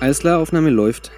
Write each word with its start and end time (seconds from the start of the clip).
Alles 0.00 0.20
klar, 0.20 0.38
Aufnahme 0.38 0.70
läuft. 0.70 1.10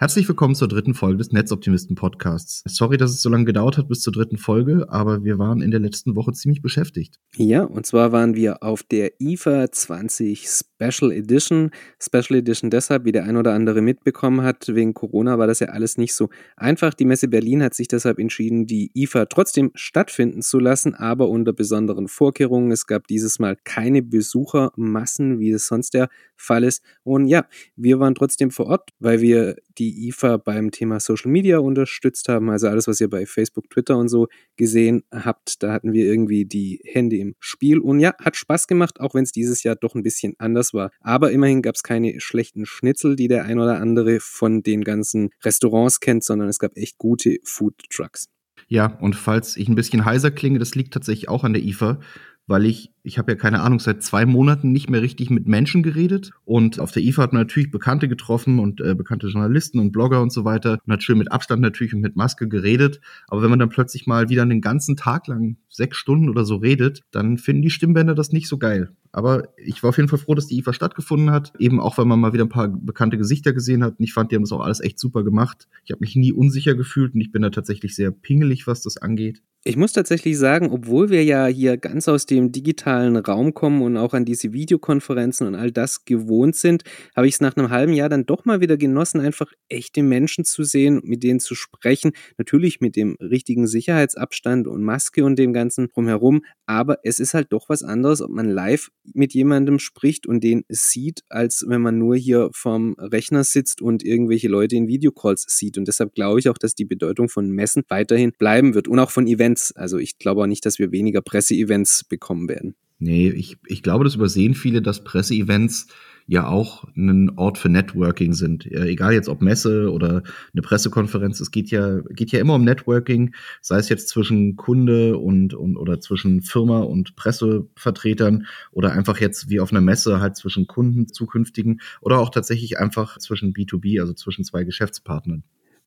Herzlich 0.00 0.26
willkommen 0.26 0.56
zur 0.56 0.66
dritten 0.66 0.92
Folge 0.92 1.18
des 1.18 1.30
Netzoptimisten 1.30 1.94
Podcasts. 1.94 2.64
Sorry, 2.66 2.96
dass 2.96 3.12
es 3.12 3.22
so 3.22 3.30
lange 3.30 3.44
gedauert 3.44 3.78
hat 3.78 3.86
bis 3.86 4.00
zur 4.00 4.12
dritten 4.12 4.38
Folge, 4.38 4.86
aber 4.88 5.22
wir 5.22 5.38
waren 5.38 5.62
in 5.62 5.70
der 5.70 5.78
letzten 5.78 6.16
Woche 6.16 6.32
ziemlich 6.32 6.62
beschäftigt. 6.62 7.20
Ja, 7.36 7.62
und 7.62 7.86
zwar 7.86 8.10
waren 8.10 8.34
wir 8.34 8.64
auf 8.64 8.82
der 8.82 9.20
IFA 9.20 9.70
20 9.70 10.48
Special 10.82 11.12
Edition. 11.12 11.70
Special 12.00 12.38
Edition 12.38 12.70
deshalb, 12.70 13.04
wie 13.04 13.12
der 13.12 13.24
ein 13.24 13.36
oder 13.36 13.52
andere 13.52 13.80
mitbekommen 13.80 14.42
hat, 14.42 14.66
wegen 14.68 14.94
Corona 14.94 15.38
war 15.38 15.46
das 15.46 15.60
ja 15.60 15.68
alles 15.68 15.96
nicht 15.98 16.14
so 16.14 16.28
einfach. 16.56 16.94
Die 16.94 17.04
Messe 17.04 17.28
Berlin 17.28 17.62
hat 17.62 17.74
sich 17.74 17.88
deshalb 17.88 18.18
entschieden, 18.18 18.66
die 18.66 18.90
IFA 18.94 19.26
trotzdem 19.26 19.70
stattfinden 19.74 20.42
zu 20.42 20.58
lassen, 20.58 20.94
aber 20.94 21.28
unter 21.28 21.52
besonderen 21.52 22.08
Vorkehrungen. 22.08 22.72
Es 22.72 22.86
gab 22.86 23.06
dieses 23.06 23.38
Mal 23.38 23.56
keine 23.64 24.02
Besuchermassen, 24.02 25.38
wie 25.38 25.50
es 25.52 25.66
sonst 25.66 25.94
der 25.94 26.08
Fall 26.36 26.64
ist. 26.64 26.82
Und 27.04 27.28
ja, 27.28 27.46
wir 27.76 28.00
waren 28.00 28.14
trotzdem 28.14 28.50
vor 28.50 28.66
Ort, 28.66 28.90
weil 28.98 29.20
wir 29.20 29.56
die 29.78 30.08
IFA 30.08 30.38
beim 30.38 30.70
Thema 30.70 31.00
Social 31.00 31.30
Media 31.30 31.58
unterstützt 31.58 32.28
haben. 32.28 32.50
Also 32.50 32.68
alles, 32.68 32.88
was 32.88 33.00
ihr 33.00 33.08
bei 33.08 33.26
Facebook, 33.26 33.70
Twitter 33.70 33.96
und 33.96 34.08
so 34.08 34.28
gesehen 34.56 35.04
habt, 35.12 35.62
da 35.62 35.72
hatten 35.72 35.92
wir 35.92 36.04
irgendwie 36.04 36.44
die 36.44 36.80
Hände 36.84 37.16
im 37.16 37.34
Spiel. 37.38 37.78
Und 37.78 38.00
ja, 38.00 38.14
hat 38.18 38.36
Spaß 38.36 38.66
gemacht, 38.66 39.00
auch 39.00 39.14
wenn 39.14 39.22
es 39.22 39.32
dieses 39.32 39.62
Jahr 39.62 39.76
doch 39.76 39.94
ein 39.94 40.02
bisschen 40.02 40.34
anders 40.38 40.71
war. 40.74 40.90
Aber 41.00 41.30
immerhin 41.32 41.62
gab 41.62 41.74
es 41.74 41.82
keine 41.82 42.20
schlechten 42.20 42.66
Schnitzel, 42.66 43.16
die 43.16 43.28
der 43.28 43.44
ein 43.44 43.58
oder 43.58 43.80
andere 43.80 44.18
von 44.20 44.62
den 44.62 44.84
ganzen 44.84 45.30
Restaurants 45.44 46.00
kennt, 46.00 46.24
sondern 46.24 46.48
es 46.48 46.58
gab 46.58 46.76
echt 46.76 46.98
gute 46.98 47.38
Food 47.44 47.74
Trucks. 47.90 48.28
Ja, 48.68 48.86
und 49.00 49.16
falls 49.16 49.56
ich 49.56 49.68
ein 49.68 49.74
bisschen 49.74 50.04
heiser 50.04 50.30
klinge, 50.30 50.58
das 50.58 50.74
liegt 50.74 50.94
tatsächlich 50.94 51.28
auch 51.28 51.44
an 51.44 51.52
der 51.52 51.62
IFA, 51.62 52.00
weil 52.46 52.66
ich 52.66 52.90
ich 53.04 53.18
habe 53.18 53.32
ja 53.32 53.36
keine 53.36 53.60
Ahnung, 53.60 53.80
seit 53.80 54.02
zwei 54.02 54.26
Monaten 54.26 54.70
nicht 54.70 54.88
mehr 54.88 55.02
richtig 55.02 55.28
mit 55.28 55.48
Menschen 55.48 55.82
geredet. 55.82 56.30
Und 56.44 56.78
auf 56.78 56.92
der 56.92 57.02
IFA 57.02 57.22
hat 57.22 57.32
man 57.32 57.42
natürlich 57.42 57.70
Bekannte 57.70 58.08
getroffen 58.08 58.60
und 58.60 58.80
äh, 58.80 58.94
bekannte 58.94 59.26
Journalisten 59.26 59.80
und 59.80 59.90
Blogger 59.90 60.22
und 60.22 60.32
so 60.32 60.44
weiter. 60.44 60.78
Und 60.86 60.92
hat 60.92 61.02
schön 61.02 61.18
mit 61.18 61.32
Abstand 61.32 61.62
natürlich 61.62 61.94
und 61.94 62.00
mit 62.00 62.14
Maske 62.14 62.48
geredet. 62.48 63.00
Aber 63.26 63.42
wenn 63.42 63.50
man 63.50 63.58
dann 63.58 63.70
plötzlich 63.70 64.06
mal 64.06 64.28
wieder 64.28 64.42
einen 64.42 64.60
ganzen 64.60 64.96
Tag 64.96 65.26
lang 65.26 65.56
sechs 65.68 65.96
Stunden 65.96 66.28
oder 66.28 66.44
so 66.44 66.56
redet, 66.56 67.02
dann 67.10 67.38
finden 67.38 67.62
die 67.62 67.70
Stimmbänder 67.70 68.14
das 68.14 68.30
nicht 68.30 68.48
so 68.48 68.58
geil. 68.58 68.90
Aber 69.10 69.48
ich 69.56 69.82
war 69.82 69.90
auf 69.90 69.96
jeden 69.96 70.08
Fall 70.08 70.18
froh, 70.18 70.34
dass 70.34 70.46
die 70.46 70.58
IFA 70.58 70.72
stattgefunden 70.72 71.30
hat. 71.30 71.52
Eben 71.58 71.80
auch, 71.80 71.98
weil 71.98 72.04
man 72.04 72.20
mal 72.20 72.32
wieder 72.32 72.44
ein 72.44 72.50
paar 72.50 72.68
bekannte 72.68 73.18
Gesichter 73.18 73.52
gesehen 73.52 73.82
hat. 73.82 73.98
Und 73.98 74.04
ich 74.04 74.12
fand, 74.12 74.30
die 74.30 74.36
haben 74.36 74.42
das 74.42 74.52
auch 74.52 74.60
alles 74.60 74.80
echt 74.80 75.00
super 75.00 75.24
gemacht. 75.24 75.68
Ich 75.84 75.90
habe 75.90 76.00
mich 76.00 76.14
nie 76.14 76.32
unsicher 76.32 76.74
gefühlt 76.74 77.14
und 77.14 77.20
ich 77.20 77.32
bin 77.32 77.42
da 77.42 77.50
tatsächlich 77.50 77.96
sehr 77.96 78.12
pingelig, 78.12 78.66
was 78.66 78.82
das 78.82 78.96
angeht. 78.96 79.42
Ich 79.64 79.76
muss 79.76 79.92
tatsächlich 79.92 80.36
sagen, 80.38 80.70
obwohl 80.70 81.10
wir 81.10 81.22
ja 81.22 81.46
hier 81.46 81.76
ganz 81.76 82.08
aus 82.08 82.26
dem 82.26 82.50
digitalen 82.50 82.91
digitalen 82.92 83.16
Raum 83.16 83.54
kommen 83.54 83.82
und 83.82 83.96
auch 83.96 84.12
an 84.12 84.24
diese 84.24 84.52
Videokonferenzen 84.52 85.46
und 85.46 85.54
all 85.54 85.70
das 85.70 86.04
gewohnt 86.04 86.56
sind, 86.56 86.84
habe 87.16 87.26
ich 87.26 87.34
es 87.34 87.40
nach 87.40 87.56
einem 87.56 87.70
halben 87.70 87.92
Jahr 87.92 88.08
dann 88.08 88.26
doch 88.26 88.44
mal 88.44 88.60
wieder 88.60 88.76
genossen, 88.76 89.20
einfach 89.20 89.50
echte 89.68 90.02
Menschen 90.02 90.44
zu 90.44 90.62
sehen, 90.62 91.00
mit 91.04 91.22
denen 91.22 91.40
zu 91.40 91.54
sprechen. 91.54 92.12
Natürlich 92.38 92.80
mit 92.80 92.96
dem 92.96 93.16
richtigen 93.20 93.66
Sicherheitsabstand 93.66 94.68
und 94.68 94.82
Maske 94.82 95.24
und 95.24 95.38
dem 95.38 95.52
Ganzen 95.52 95.88
drumherum. 95.88 96.42
Aber 96.66 96.98
es 97.02 97.18
ist 97.18 97.34
halt 97.34 97.48
doch 97.50 97.68
was 97.68 97.82
anderes, 97.82 98.20
ob 98.20 98.30
man 98.30 98.48
live 98.48 98.90
mit 99.14 99.32
jemandem 99.32 99.78
spricht 99.78 100.26
und 100.26 100.44
den 100.44 100.64
sieht, 100.68 101.22
als 101.28 101.64
wenn 101.66 101.80
man 101.80 101.98
nur 101.98 102.16
hier 102.16 102.50
vorm 102.52 102.94
Rechner 102.98 103.44
sitzt 103.44 103.80
und 103.80 104.04
irgendwelche 104.04 104.48
Leute 104.48 104.76
in 104.76 104.88
Videocalls 104.88 105.44
sieht. 105.48 105.78
Und 105.78 105.88
deshalb 105.88 106.14
glaube 106.14 106.40
ich 106.40 106.48
auch, 106.48 106.58
dass 106.58 106.74
die 106.74 106.84
Bedeutung 106.84 107.28
von 107.28 107.50
Messen 107.50 107.84
weiterhin 107.88 108.32
bleiben 108.38 108.74
wird 108.74 108.88
und 108.88 108.98
auch 108.98 109.10
von 109.10 109.26
Events. 109.26 109.72
Also 109.72 109.98
ich 109.98 110.18
glaube 110.18 110.42
auch 110.42 110.46
nicht, 110.46 110.66
dass 110.66 110.78
wir 110.78 110.92
weniger 110.92 111.22
Presseevents 111.22 112.04
bekommen 112.04 112.48
werden. 112.48 112.74
Nee, 113.02 113.30
ich, 113.30 113.58
ich 113.66 113.82
glaube, 113.82 114.04
das 114.04 114.14
übersehen 114.14 114.54
viele, 114.54 114.80
dass 114.80 115.02
Presseevents 115.02 115.88
ja 116.28 116.46
auch 116.46 116.84
ein 116.96 117.36
Ort 117.36 117.58
für 117.58 117.68
Networking 117.68 118.32
sind. 118.32 118.64
Egal 118.64 119.12
jetzt 119.12 119.28
ob 119.28 119.42
Messe 119.42 119.90
oder 119.90 120.22
eine 120.52 120.62
Pressekonferenz, 120.62 121.40
es 121.40 121.50
geht 121.50 121.72
ja, 121.72 121.98
geht 122.10 122.30
ja 122.30 122.38
immer 122.38 122.54
um 122.54 122.62
Networking, 122.62 123.34
sei 123.60 123.78
es 123.78 123.88
jetzt 123.88 124.08
zwischen 124.08 124.54
Kunde 124.54 125.18
und, 125.18 125.52
und 125.52 125.76
oder 125.76 125.98
zwischen 126.00 126.42
Firma 126.42 126.78
und 126.78 127.16
Pressevertretern 127.16 128.46
oder 128.70 128.92
einfach 128.92 129.18
jetzt 129.20 129.50
wie 129.50 129.58
auf 129.58 129.72
einer 129.72 129.80
Messe 129.80 130.20
halt 130.20 130.36
zwischen 130.36 130.68
Kunden 130.68 131.08
zukünftigen 131.08 131.80
oder 132.00 132.20
auch 132.20 132.30
tatsächlich 132.30 132.78
einfach 132.78 133.18
zwischen 133.18 133.52
B2B, 133.52 134.00
also 134.00 134.12
zwischen 134.12 134.44
zwei 134.44 134.62
Geschäftspartnern. 134.62 135.42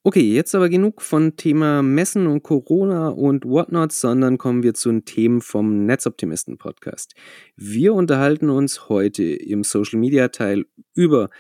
Okay, 0.07 0.35
jetzt 0.35 0.53
aber 0.53 0.69
genug 0.69 1.01
von 1.01 1.35
Thema 1.35 1.81
Messen 1.81 2.27
und 2.27 2.43
Corona 2.43 3.09
und 3.09 3.43
whatnot, 3.43 3.91
sondern 3.91 4.37
kommen 4.37 4.61
wir 4.61 4.75
zu 4.75 4.91
den 4.91 5.03
Themen 5.03 5.41
vom 5.41 5.87
Netzoptimisten 5.87 6.59
Podcast. 6.59 7.15
Wir 7.55 7.91
unterhalten 7.95 8.51
uns 8.51 8.87
heute 8.87 9.23
im 9.23 9.63
Social 9.63 9.97
Media 9.97 10.27
Teil 10.27 10.67
über 10.93 11.31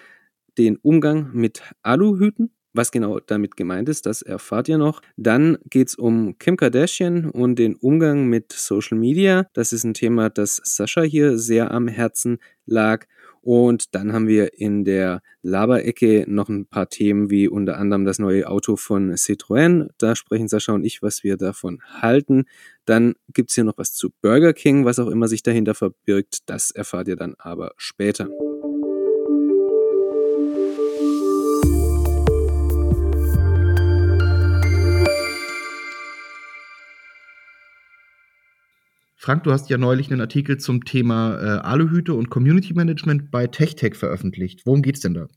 den 0.57 0.77
Umgang 0.77 1.29
mit 1.33 1.61
Aluhüten. 1.83 2.55
Was 2.73 2.91
genau 2.91 3.19
damit 3.19 3.55
gemeint 3.55 3.87
ist, 3.87 4.07
das 4.07 4.23
erfahrt 4.23 4.67
ihr 4.67 4.79
noch. 4.79 5.03
Dann 5.15 5.59
geht 5.69 5.89
es 5.89 5.95
um 5.95 6.39
Kim 6.39 6.57
Kardashian 6.57 7.29
und 7.29 7.59
den 7.59 7.75
Umgang 7.75 8.25
mit 8.25 8.51
Social 8.51 8.97
Media. 8.97 9.47
Das 9.53 9.73
ist 9.73 9.83
ein 9.83 9.93
Thema, 9.93 10.31
das 10.31 10.59
Sascha 10.63 11.03
hier 11.03 11.37
sehr 11.37 11.69
am 11.69 11.87
Herzen 11.87 12.39
lag. 12.65 13.05
Und 13.45 13.93
dann 13.93 14.11
haben 14.11 14.27
wir 14.27 14.59
in 14.59 14.85
der 14.85 15.21
Laberecke 15.43 16.25
noch 16.27 16.49
ein 16.49 16.65
paar 16.65 16.89
Themen 16.89 17.29
wie 17.29 17.47
unter 17.47 17.77
anderem 17.77 18.03
das 18.03 18.17
neue 18.17 18.49
Auto 18.49 18.75
von 18.75 19.11
Citroën. 19.11 19.89
Da 19.99 20.15
sprechen 20.15 20.47
Sascha 20.47 20.73
und 20.73 20.83
ich, 20.83 21.03
was 21.03 21.23
wir 21.23 21.37
davon 21.37 21.79
halten. 22.01 22.45
Dann 22.85 23.13
gibt's 23.31 23.53
hier 23.53 23.63
noch 23.63 23.77
was 23.77 23.93
zu 23.93 24.09
Burger 24.23 24.53
King, 24.53 24.83
was 24.83 24.97
auch 24.97 25.09
immer 25.09 25.27
sich 25.27 25.43
dahinter 25.43 25.75
verbirgt. 25.75 26.49
Das 26.49 26.71
erfahrt 26.71 27.07
ihr 27.07 27.17
dann 27.17 27.35
aber 27.37 27.73
später. 27.77 28.29
Frank, 39.25 39.43
du 39.43 39.51
hast 39.51 39.71
ja 39.71 39.79
neulich 39.79 40.11
einen 40.11 40.21
Artikel 40.21 40.57
zum 40.57 40.85
Thema 40.85 41.39
äh, 41.41 41.59
Aluhüte 41.61 42.13
und 42.13 42.29
Community 42.29 42.75
Management 42.75 43.31
bei 43.31 43.47
TechTech 43.47 43.95
veröffentlicht. 43.95 44.61
Worum 44.67 44.83
geht's 44.83 44.99
denn 44.99 45.15
da? 45.15 45.27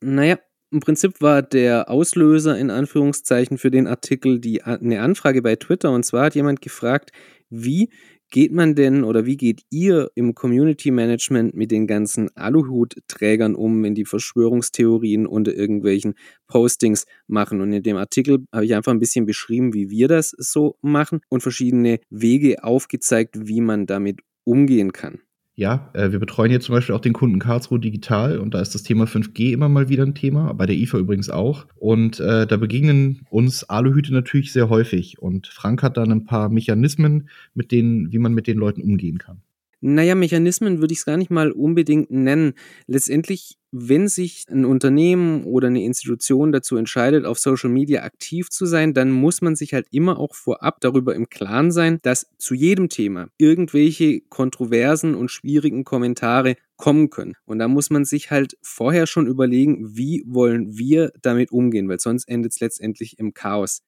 Naja, 0.00 0.38
im 0.70 0.78
Prinzip 0.78 1.20
war 1.20 1.42
der 1.42 1.90
Auslöser 1.90 2.56
in 2.56 2.70
Anführungszeichen 2.70 3.58
für 3.58 3.72
den 3.72 3.88
Artikel 3.88 4.38
die, 4.38 4.62
eine 4.62 5.00
Anfrage 5.00 5.42
bei 5.42 5.56
Twitter. 5.56 5.90
Und 5.90 6.04
zwar 6.04 6.26
hat 6.26 6.36
jemand 6.36 6.62
gefragt, 6.62 7.10
wie 7.50 7.90
geht 8.30 8.52
man 8.52 8.74
denn 8.74 9.04
oder 9.04 9.26
wie 9.26 9.36
geht 9.36 9.62
ihr 9.70 10.10
im 10.14 10.34
Community 10.34 10.90
Management 10.90 11.54
mit 11.54 11.70
den 11.70 11.86
ganzen 11.86 12.34
Aluhutträgern 12.36 13.54
um, 13.54 13.82
wenn 13.82 13.94
die 13.94 14.04
Verschwörungstheorien 14.04 15.26
unter 15.26 15.54
irgendwelchen 15.54 16.14
Postings 16.46 17.06
machen? 17.26 17.60
Und 17.60 17.72
in 17.72 17.82
dem 17.82 17.96
Artikel 17.96 18.46
habe 18.52 18.64
ich 18.64 18.74
einfach 18.74 18.92
ein 18.92 19.00
bisschen 19.00 19.26
beschrieben, 19.26 19.74
wie 19.74 19.90
wir 19.90 20.08
das 20.08 20.30
so 20.30 20.76
machen 20.82 21.20
und 21.28 21.42
verschiedene 21.42 22.00
Wege 22.10 22.64
aufgezeigt, 22.64 23.46
wie 23.48 23.60
man 23.60 23.86
damit 23.86 24.20
umgehen 24.44 24.92
kann. 24.92 25.20
Ja, 25.58 25.90
äh, 25.92 26.12
wir 26.12 26.20
betreuen 26.20 26.50
hier 26.50 26.60
zum 26.60 26.76
Beispiel 26.76 26.94
auch 26.94 27.00
den 27.00 27.12
Kunden 27.12 27.40
Karlsruhe 27.40 27.80
Digital 27.80 28.38
und 28.38 28.54
da 28.54 28.60
ist 28.60 28.76
das 28.76 28.84
Thema 28.84 29.06
5G 29.06 29.50
immer 29.50 29.68
mal 29.68 29.88
wieder 29.88 30.04
ein 30.04 30.14
Thema, 30.14 30.54
bei 30.54 30.66
der 30.66 30.76
IFA 30.76 30.98
übrigens 30.98 31.30
auch. 31.30 31.66
Und 31.74 32.20
äh, 32.20 32.46
da 32.46 32.56
begegnen 32.56 33.26
uns 33.28 33.64
Aluhüte 33.64 34.12
natürlich 34.12 34.52
sehr 34.52 34.68
häufig. 34.68 35.18
Und 35.18 35.48
Frank 35.48 35.82
hat 35.82 35.96
dann 35.96 36.12
ein 36.12 36.26
paar 36.26 36.48
Mechanismen, 36.48 37.28
mit 37.54 37.72
denen, 37.72 38.12
wie 38.12 38.18
man 38.18 38.34
mit 38.34 38.46
den 38.46 38.56
Leuten 38.56 38.82
umgehen 38.82 39.18
kann. 39.18 39.42
Naja, 39.80 40.16
Mechanismen 40.16 40.80
würde 40.80 40.92
ich 40.92 40.98
es 40.98 41.04
gar 41.04 41.16
nicht 41.16 41.30
mal 41.30 41.52
unbedingt 41.52 42.10
nennen. 42.10 42.54
Letztendlich, 42.88 43.58
wenn 43.70 44.08
sich 44.08 44.44
ein 44.50 44.64
Unternehmen 44.64 45.44
oder 45.44 45.68
eine 45.68 45.84
Institution 45.84 46.50
dazu 46.50 46.76
entscheidet, 46.76 47.24
auf 47.24 47.38
Social 47.38 47.70
Media 47.70 48.02
aktiv 48.02 48.50
zu 48.50 48.66
sein, 48.66 48.92
dann 48.92 49.12
muss 49.12 49.40
man 49.40 49.54
sich 49.54 49.74
halt 49.74 49.86
immer 49.92 50.18
auch 50.18 50.34
vorab 50.34 50.80
darüber 50.80 51.14
im 51.14 51.28
Klaren 51.28 51.70
sein, 51.70 52.00
dass 52.02 52.26
zu 52.38 52.54
jedem 52.54 52.88
Thema 52.88 53.28
irgendwelche 53.38 54.20
kontroversen 54.28 55.14
und 55.14 55.30
schwierigen 55.30 55.84
Kommentare 55.84 56.56
kommen 56.76 57.08
können. 57.10 57.34
Und 57.44 57.60
da 57.60 57.68
muss 57.68 57.88
man 57.90 58.04
sich 58.04 58.32
halt 58.32 58.56
vorher 58.62 59.06
schon 59.06 59.28
überlegen, 59.28 59.96
wie 59.96 60.24
wollen 60.26 60.76
wir 60.76 61.12
damit 61.22 61.52
umgehen, 61.52 61.88
weil 61.88 62.00
sonst 62.00 62.28
endet 62.28 62.52
es 62.52 62.60
letztendlich 62.60 63.18
im 63.20 63.32
Chaos. 63.32 63.82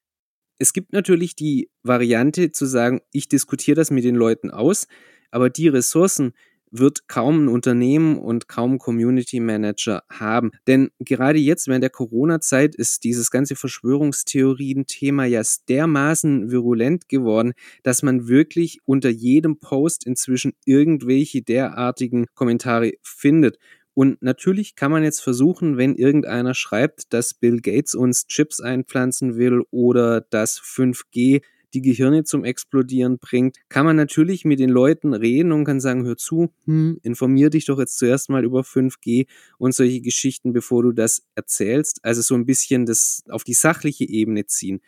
Es 0.59 0.73
gibt 0.73 0.93
natürlich 0.93 1.35
die 1.35 1.70
Variante 1.82 2.53
zu 2.53 2.67
sagen, 2.67 3.00
ich 3.12 3.29
diskutiere 3.29 3.76
das 3.76 3.91
mit 3.91 4.05
den 4.05 4.14
Leuten 4.14 4.50
aus 4.50 4.87
aber 5.31 5.50
die 5.50 5.69
Ressourcen 5.69 6.32
wird 6.71 7.09
kaum 7.09 7.44
ein 7.44 7.49
Unternehmen 7.49 8.19
und 8.19 8.49
kaum 8.49 8.79
Community 8.79 9.41
Manager 9.41 10.03
haben. 10.11 10.53
Denn 10.67 10.91
gerade 11.00 11.38
jetzt 11.38 11.69
während 11.69 11.82
der 11.82 11.91
Corona-Zeit 11.91 12.75
ist 12.75 13.05
dieses 13.05 13.31
ganze 13.31 13.56
Verschwörungstheorien-Thema 13.56 15.25
ja 15.25 15.43
dermaßen 15.69 16.50
virulent 16.50 17.09
geworden, 17.09 17.53
dass 17.82 18.03
man 18.03 18.29
wirklich 18.29 18.79
unter 18.85 19.11
jedem 19.11 19.59
Post 19.59 20.06
inzwischen 20.06 20.53
irgendwelche 20.65 21.43
derartigen 21.43 22.26
Kommentare 22.35 22.93
findet. 23.03 23.59
Und 23.94 24.23
natürlich 24.23 24.76
kann 24.76 24.93
man 24.93 25.03
jetzt 25.03 25.21
versuchen, 25.21 25.76
wenn 25.76 25.97
irgendeiner 25.97 26.55
schreibt, 26.55 27.12
dass 27.12 27.35
Bill 27.35 27.61
Gates 27.61 27.94
uns 27.94 28.26
Chips 28.29 28.61
einpflanzen 28.61 29.37
will 29.37 29.62
oder 29.71 30.21
dass 30.21 30.61
5G 30.61 31.43
die 31.75 31.82
Gehirne 31.82 32.25
zum 32.25 32.44
Explodieren 32.44 33.19
bringt, 33.19 33.56
kann 33.69 33.87
man 33.87 33.96
natürlich 33.96 34.44
mit 34.44 34.58
den 34.58 34.70
Leuten 34.70 35.14
reden 35.14 35.52
und 35.52 35.64
kann 35.64 35.81
sagen, 35.81 36.05
hör 36.05 36.17
zu, 36.17 36.52
hm, 36.64 36.99
informier 37.02 37.50
dich 37.50 37.67
doch 37.67 37.78
jetzt 37.78 37.99
zuerst 37.99 38.31
mal 38.31 38.44
über 38.44 38.62
5G 38.64 39.26
und 39.58 39.75
solche 39.75 40.00
Geschichten, 40.00 40.52
bevor 40.52 40.82
du 40.82 40.93
das 40.93 41.22
erzählst. 41.34 42.00
Also 42.02 42.22
so 42.22 42.34
ein 42.34 42.46
bisschen 42.46 42.87
das 42.87 43.22
auf 43.28 43.44
die 43.44 43.55
sachliche 43.55 44.08
Ebene 44.08 44.46
ziehen. 44.46 44.81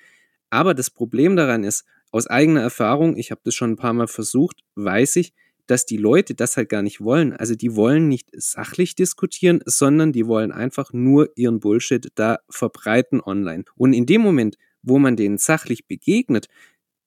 Aber 0.50 0.74
das 0.74 0.90
Problem 0.90 1.36
daran 1.36 1.64
ist, 1.64 1.84
aus 2.10 2.26
eigener 2.26 2.60
Erfahrung, 2.60 3.16
ich 3.16 3.30
habe 3.30 3.40
das 3.44 3.54
schon 3.54 3.70
ein 3.72 3.76
paar 3.76 3.94
Mal 3.94 4.06
versucht, 4.06 4.62
weiß 4.74 5.16
ich, 5.16 5.32
dass 5.66 5.86
die 5.86 5.96
Leute 5.96 6.34
das 6.34 6.56
halt 6.56 6.68
gar 6.68 6.82
nicht 6.82 7.00
wollen. 7.00 7.32
Also 7.32 7.54
die 7.54 7.74
wollen 7.74 8.08
nicht 8.08 8.28
sachlich 8.32 8.94
diskutieren, 8.94 9.60
sondern 9.64 10.12
die 10.12 10.26
wollen 10.26 10.52
einfach 10.52 10.92
nur 10.92 11.30
ihren 11.36 11.60
Bullshit 11.60 12.08
da 12.14 12.40
verbreiten 12.50 13.20
online. 13.20 13.64
Und 13.76 13.94
in 13.94 14.06
dem 14.06 14.20
Moment, 14.20 14.58
wo 14.82 14.98
man 14.98 15.16
denen 15.16 15.38
sachlich 15.38 15.86
begegnet, 15.86 16.48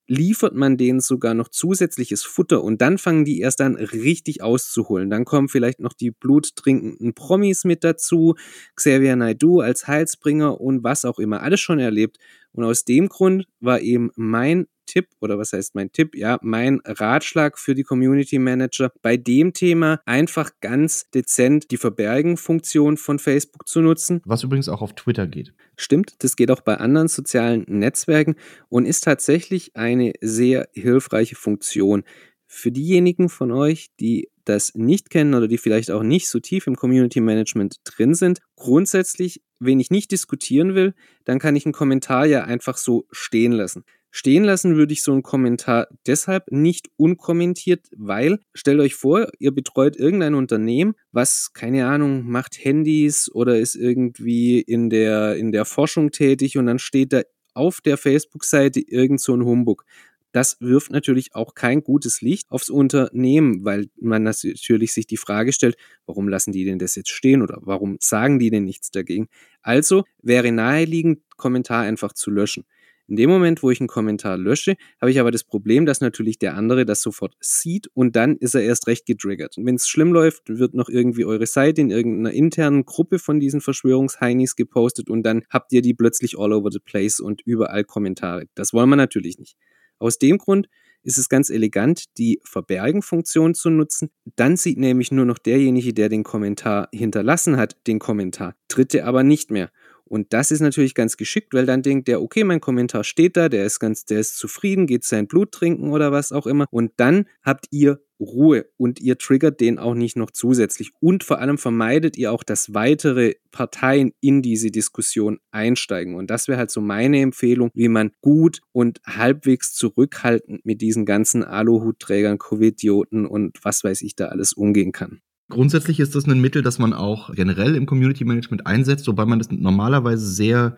liefert 0.08 0.54
man 0.54 0.78
denen 0.78 1.00
sogar 1.00 1.34
noch 1.34 1.50
zusätzliches 1.50 2.24
Futter 2.24 2.64
und 2.64 2.82
dann 2.82 2.98
fangen 2.98 3.26
die 3.26 3.40
erst 3.40 3.62
an 3.62 3.76
richtig 3.76 4.42
auszuholen. 4.42 5.10
Dann 5.10 5.26
kommen 5.26 5.50
vielleicht 5.50 5.80
noch 5.80 5.94
die 5.94 6.12
bluttrinkenden 6.12 7.14
Promis 7.14 7.64
mit 7.64 7.84
dazu, 7.84 8.36
Xavier 8.76 9.16
Naidu 9.16 9.62
als 9.62 9.88
Heilsbringer 9.88 10.60
und 10.60 10.84
was 10.84 11.06
auch 11.06 11.20
immer. 11.20 11.42
Alles 11.42 11.60
schon 11.60 11.80
erlebt. 11.80 12.18
Und 12.52 12.64
aus 12.64 12.86
dem 12.86 13.10
Grund 13.10 13.48
war 13.60 13.82
eben 13.82 14.12
mein 14.16 14.68
Tipp 14.86 15.10
oder 15.20 15.38
was 15.38 15.54
heißt 15.54 15.76
mein 15.76 15.92
Tipp? 15.92 16.16
Ja, 16.16 16.38
mein 16.42 16.80
Ratschlag 16.86 17.58
für 17.58 17.76
die 17.76 17.84
Community 17.84 18.40
Manager 18.40 18.92
bei 19.02 19.18
dem 19.18 19.54
Thema 19.54 20.00
einfach 20.06 20.52
ganz 20.62 21.10
dezent 21.10 21.72
die 21.72 21.78
Verbergen-Funktion 21.78 22.98
von 22.98 23.20
Facebook 23.20 23.68
zu 23.68 23.82
nutzen. 23.82 24.22
Was 24.26 24.44
übrigens 24.44 24.70
auch 24.70 24.82
auf 24.82 24.94
Twitter 24.94 25.28
geht. 25.28 25.54
Stimmt, 25.78 26.16
das 26.20 26.36
geht 26.36 26.52
auch 26.52 26.62
bei 26.62 26.78
anderen 26.78 27.08
sozialen 27.08 27.66
Netzwerken 27.68 28.36
und 28.70 28.86
ist 28.86 29.04
tatsächlich 29.04 29.76
eine 29.76 30.14
sehr 30.22 30.70
hilfreiche 30.74 31.36
Funktion. 31.36 32.04
Für 32.48 32.72
diejenigen 32.72 33.30
von 33.30 33.52
euch, 33.52 33.90
die 34.00 34.30
das 34.46 34.76
nicht 34.76 35.10
kennen 35.10 35.34
oder 35.34 35.48
die 35.48 35.58
vielleicht 35.58 35.92
auch 35.92 36.04
nicht 36.04 36.30
so 36.30 36.40
tief 36.40 36.68
im 36.68 36.76
Community 36.76 37.20
Management 37.20 37.78
drin 37.84 38.14
sind, 38.14 38.40
grundsätzlich, 38.56 39.42
wenn 39.60 39.80
ich 39.80 39.90
nicht 39.90 40.12
diskutieren 40.12 40.76
will, 40.76 40.94
dann 41.26 41.40
kann 41.40 41.56
ich 41.56 41.66
einen 41.66 41.74
Kommentar 41.74 42.26
ja 42.26 42.44
einfach 42.44 42.78
so 42.78 43.08
stehen 43.12 43.52
lassen. 43.52 43.84
Stehen 44.18 44.46
lassen 44.46 44.78
würde 44.78 44.94
ich 44.94 45.04
so 45.04 45.12
einen 45.12 45.24
Kommentar 45.24 45.90
deshalb 46.08 46.50
nicht 46.50 46.88
unkommentiert, 46.96 47.88
weil 47.98 48.40
stellt 48.54 48.80
euch 48.80 48.96
vor, 48.96 49.28
ihr 49.40 49.52
betreut 49.52 49.98
irgendein 49.98 50.36
Unternehmen, 50.36 50.96
was 51.12 51.52
keine 51.52 51.86
Ahnung 51.88 52.24
macht 52.26 52.58
Handys 52.64 53.30
oder 53.30 53.60
ist 53.60 53.76
irgendwie 53.76 54.62
in 54.62 54.90
der 54.90 55.36
in 55.36 55.52
der 55.52 55.66
Forschung 55.66 56.12
tätig 56.12 56.58
und 56.58 56.66
dann 56.68 56.80
steht 56.80 57.12
da 57.12 57.24
auf 57.56 57.82
der 57.82 57.98
Facebook-Seite 57.98 58.80
irgend 58.80 59.20
so 59.20 59.36
ein 59.36 59.44
Humbug. 59.44 59.84
Das 60.32 60.62
wirft 60.62 60.92
natürlich 60.92 61.36
auch 61.36 61.54
kein 61.54 61.84
gutes 61.84 62.22
Licht 62.22 62.50
aufs 62.52 62.70
Unternehmen, 62.70 63.66
weil 63.66 63.88
man 64.00 64.24
natürlich 64.24 64.94
sich 64.94 65.08
die 65.08 65.18
Frage 65.18 65.52
stellt, 65.52 65.76
warum 66.06 66.30
lassen 66.30 66.54
die 66.54 66.64
denn 66.64 66.80
das 66.80 66.96
jetzt 66.96 67.12
stehen 67.12 67.42
oder 67.42 67.58
warum 67.64 67.98
sagen 68.00 68.40
die 68.40 68.50
denn 68.50 68.64
nichts 68.64 68.92
dagegen? 68.92 69.28
Also 69.62 70.06
wäre 70.22 70.54
naheliegend, 70.54 71.20
Kommentar 71.36 71.84
einfach 71.84 72.14
zu 72.14 72.32
löschen. 72.32 72.64
In 73.08 73.18
dem 73.18 73.30
Moment, 73.30 73.62
wo 73.62 73.70
ich 73.70 73.80
einen 73.80 73.88
Kommentar 73.88 74.38
lösche, 74.38 74.76
habe 75.00 75.12
ich 75.12 75.20
aber 75.20 75.32
das 75.32 75.44
Problem, 75.44 75.86
dass 75.86 76.02
natürlich 76.02 76.40
der 76.40 76.56
andere 76.56 76.86
das 76.86 77.02
sofort 77.02 77.36
sieht 77.40 77.88
und 77.94 78.16
dann 78.16 78.38
ist 78.38 78.56
er 78.56 78.64
erst 78.64 78.88
recht 78.88 79.06
getriggert. 79.06 79.58
Und 79.58 79.66
wenn 79.66 79.76
es 79.76 79.88
schlimm 79.88 80.12
läuft, 80.12 80.50
wird 80.50 80.74
noch 80.74 80.90
irgendwie 80.90 81.26
eure 81.26 81.46
Seite 81.46 81.82
in 81.82 81.92
irgendeiner 81.92 82.34
internen 82.34 82.86
Gruppe 82.86 83.20
von 83.20 83.40
diesen 83.40 83.62
Verschwörungsheinis 83.62 84.56
gepostet 84.56 85.10
und 85.10 85.24
dann 85.24 85.44
habt 85.50 85.72
ihr 85.72 85.82
die 85.82 85.94
plötzlich 85.94 86.38
all 86.40 86.52
over 86.52 86.72
the 86.72 86.80
place 86.80 87.20
und 87.20 87.42
überall 87.46 87.84
Kommentare. 87.84 88.46
Das 88.56 88.74
wollen 88.74 88.90
wir 88.90 88.96
natürlich 88.96 89.38
nicht. 89.38 89.56
Aus 90.00 90.18
dem 90.18 90.38
Grund 90.38 90.68
ist 91.06 91.20
es 91.20 91.30
ganz 91.30 91.50
elegant, 91.50 92.18
die 92.18 92.42
Verbergen-Funktion 92.44 93.54
zu 93.54 93.70
nutzen. 93.70 94.10
Dann 94.36 94.58
sieht 94.58 94.80
nämlich 94.80 95.12
nur 95.12 95.26
noch 95.26 95.38
derjenige, 95.38 95.94
der 95.94 96.10
den 96.10 96.24
Kommentar 96.24 96.90
hinterlassen 96.92 97.58
hat, 97.58 97.78
den 97.86 98.00
Kommentar. 98.00 98.56
Dritte 98.68 99.06
aber 99.06 99.24
nicht 99.24 99.52
mehr. 99.52 99.70
Und 100.08 100.34
das 100.34 100.52
ist 100.52 100.62
natürlich 100.62 100.96
ganz 100.96 101.18
geschickt, 101.18 101.54
weil 101.54 101.66
dann 101.66 101.82
denkt 101.82 102.08
der, 102.08 102.22
okay, 102.22 102.44
mein 102.44 102.62
Kommentar 102.62 103.04
steht 103.04 103.38
da, 103.38 103.50
der 103.50 103.66
ist 103.66 103.80
ganz, 103.80 104.06
der 104.06 104.20
ist 104.20 104.38
zufrieden, 104.38 104.88
geht 104.88 105.04
sein 105.04 105.28
Blut 105.28 105.52
trinken 105.52 105.92
oder 105.92 106.12
was 106.12 106.32
auch 106.32 106.48
immer. 106.48 106.66
Und 106.72 106.94
dann 106.98 107.26
habt 107.44 107.68
ihr 107.72 108.00
Ruhe 108.20 108.66
und 108.78 109.02
ihr 109.02 109.18
triggert 109.18 109.60
den 109.60 109.78
auch 109.80 109.94
nicht 109.94 110.16
noch 110.16 110.32
zusätzlich. 110.32 110.92
Und 111.00 111.24
vor 111.24 111.40
allem 111.40 111.58
vermeidet 111.58 112.18
ihr 112.18 112.32
auch, 112.32 112.44
dass 112.44 112.74
weitere 112.74 113.36
Parteien 113.52 114.14
in 114.22 114.42
diese 114.42 114.72
Diskussion 114.72 115.40
einsteigen. 115.52 116.16
Und 116.16 116.30
das 116.30 116.48
wäre 116.48 116.58
halt 116.58 116.72
so 116.72 116.82
meine 116.82 117.20
Empfehlung, 117.20 117.72
wie 117.74 117.90
man 117.90 118.12
gut 118.22 118.62
und 118.72 119.02
halbwegs 119.06 119.74
zurückhaltend 119.74 120.66
mit 120.66 120.82
diesen 120.82 121.06
ganzen 121.06 121.44
Aluhutträgern, 121.44 122.38
Covid-Idioten 122.38 123.26
und 123.26 123.60
was 123.64 123.84
weiß 123.84 124.02
ich 124.02 124.16
da 124.16 124.28
alles 124.28 124.54
umgehen 124.54 124.92
kann. 124.92 125.22
Grundsätzlich 125.50 126.00
ist 126.00 126.16
das 126.16 126.26
ein 126.26 126.42
Mittel, 126.42 126.64
das 126.64 126.80
man 126.80 126.94
auch 126.94 127.32
generell 127.34 127.76
im 127.76 127.86
Community 127.86 128.26
Management 128.26 128.66
einsetzt, 128.66 129.08
wobei 129.08 129.26
man 129.26 129.40
das 129.40 129.52
normalerweise 129.52 130.26
sehr 130.26 130.78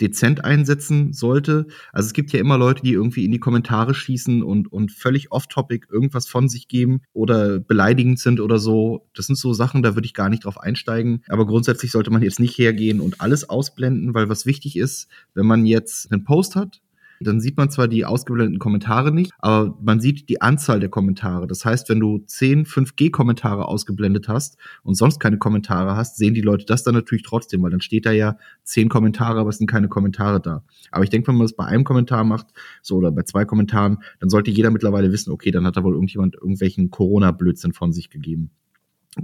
dezent 0.00 0.44
einsetzen 0.44 1.12
sollte. 1.12 1.66
Also 1.92 2.06
es 2.08 2.12
gibt 2.12 2.32
ja 2.32 2.40
immer 2.40 2.58
Leute, 2.58 2.82
die 2.82 2.92
irgendwie 2.92 3.24
in 3.24 3.32
die 3.32 3.38
Kommentare 3.38 3.94
schießen 3.94 4.42
und, 4.42 4.70
und 4.70 4.92
völlig 4.92 5.32
off-topic 5.32 5.86
irgendwas 5.90 6.28
von 6.28 6.48
sich 6.48 6.68
geben 6.68 7.00
oder 7.12 7.60
beleidigend 7.60 8.18
sind 8.18 8.40
oder 8.40 8.58
so. 8.58 9.08
Das 9.14 9.26
sind 9.26 9.36
so 9.36 9.52
Sachen, 9.52 9.82
da 9.82 9.94
würde 9.94 10.06
ich 10.06 10.14
gar 10.14 10.28
nicht 10.28 10.44
drauf 10.44 10.58
einsteigen. 10.58 11.22
Aber 11.28 11.46
grundsätzlich 11.46 11.92
sollte 11.92 12.10
man 12.10 12.22
jetzt 12.22 12.40
nicht 12.40 12.58
hergehen 12.58 13.00
und 13.00 13.20
alles 13.20 13.48
ausblenden, 13.48 14.14
weil 14.14 14.28
was 14.28 14.46
wichtig 14.46 14.76
ist, 14.76 15.08
wenn 15.34 15.46
man 15.46 15.66
jetzt 15.66 16.12
einen 16.12 16.24
Post 16.24 16.56
hat, 16.56 16.80
dann 17.20 17.40
sieht 17.40 17.56
man 17.56 17.70
zwar 17.70 17.88
die 17.88 18.04
ausgeblendeten 18.04 18.58
Kommentare 18.58 19.12
nicht, 19.12 19.32
aber 19.38 19.76
man 19.80 20.00
sieht 20.00 20.28
die 20.28 20.40
Anzahl 20.42 20.80
der 20.80 20.88
Kommentare. 20.88 21.46
Das 21.46 21.64
heißt, 21.64 21.88
wenn 21.88 22.00
du 22.00 22.18
10 22.18 22.64
5G-Kommentare 22.64 23.66
ausgeblendet 23.66 24.28
hast 24.28 24.58
und 24.82 24.94
sonst 24.94 25.20
keine 25.20 25.38
Kommentare 25.38 25.96
hast, 25.96 26.16
sehen 26.16 26.34
die 26.34 26.40
Leute 26.40 26.64
das 26.66 26.82
dann 26.82 26.94
natürlich 26.94 27.24
trotzdem, 27.24 27.62
weil 27.62 27.70
dann 27.70 27.80
steht 27.80 28.06
da 28.06 28.12
ja 28.12 28.36
10 28.64 28.88
Kommentare, 28.88 29.40
aber 29.40 29.50
es 29.50 29.58
sind 29.58 29.66
keine 29.66 29.88
Kommentare 29.88 30.40
da. 30.40 30.64
Aber 30.90 31.04
ich 31.04 31.10
denke, 31.10 31.28
wenn 31.28 31.36
man 31.36 31.46
das 31.46 31.56
bei 31.56 31.64
einem 31.64 31.84
Kommentar 31.84 32.24
macht, 32.24 32.48
so 32.82 32.96
oder 32.96 33.12
bei 33.12 33.22
zwei 33.22 33.44
Kommentaren, 33.44 33.98
dann 34.20 34.30
sollte 34.30 34.50
jeder 34.50 34.70
mittlerweile 34.70 35.12
wissen, 35.12 35.32
okay, 35.32 35.50
dann 35.50 35.64
hat 35.66 35.76
da 35.76 35.84
wohl 35.84 35.94
irgendjemand 35.94 36.34
irgendwelchen 36.34 36.90
Corona-Blödsinn 36.90 37.72
von 37.72 37.92
sich 37.92 38.10
gegeben. 38.10 38.50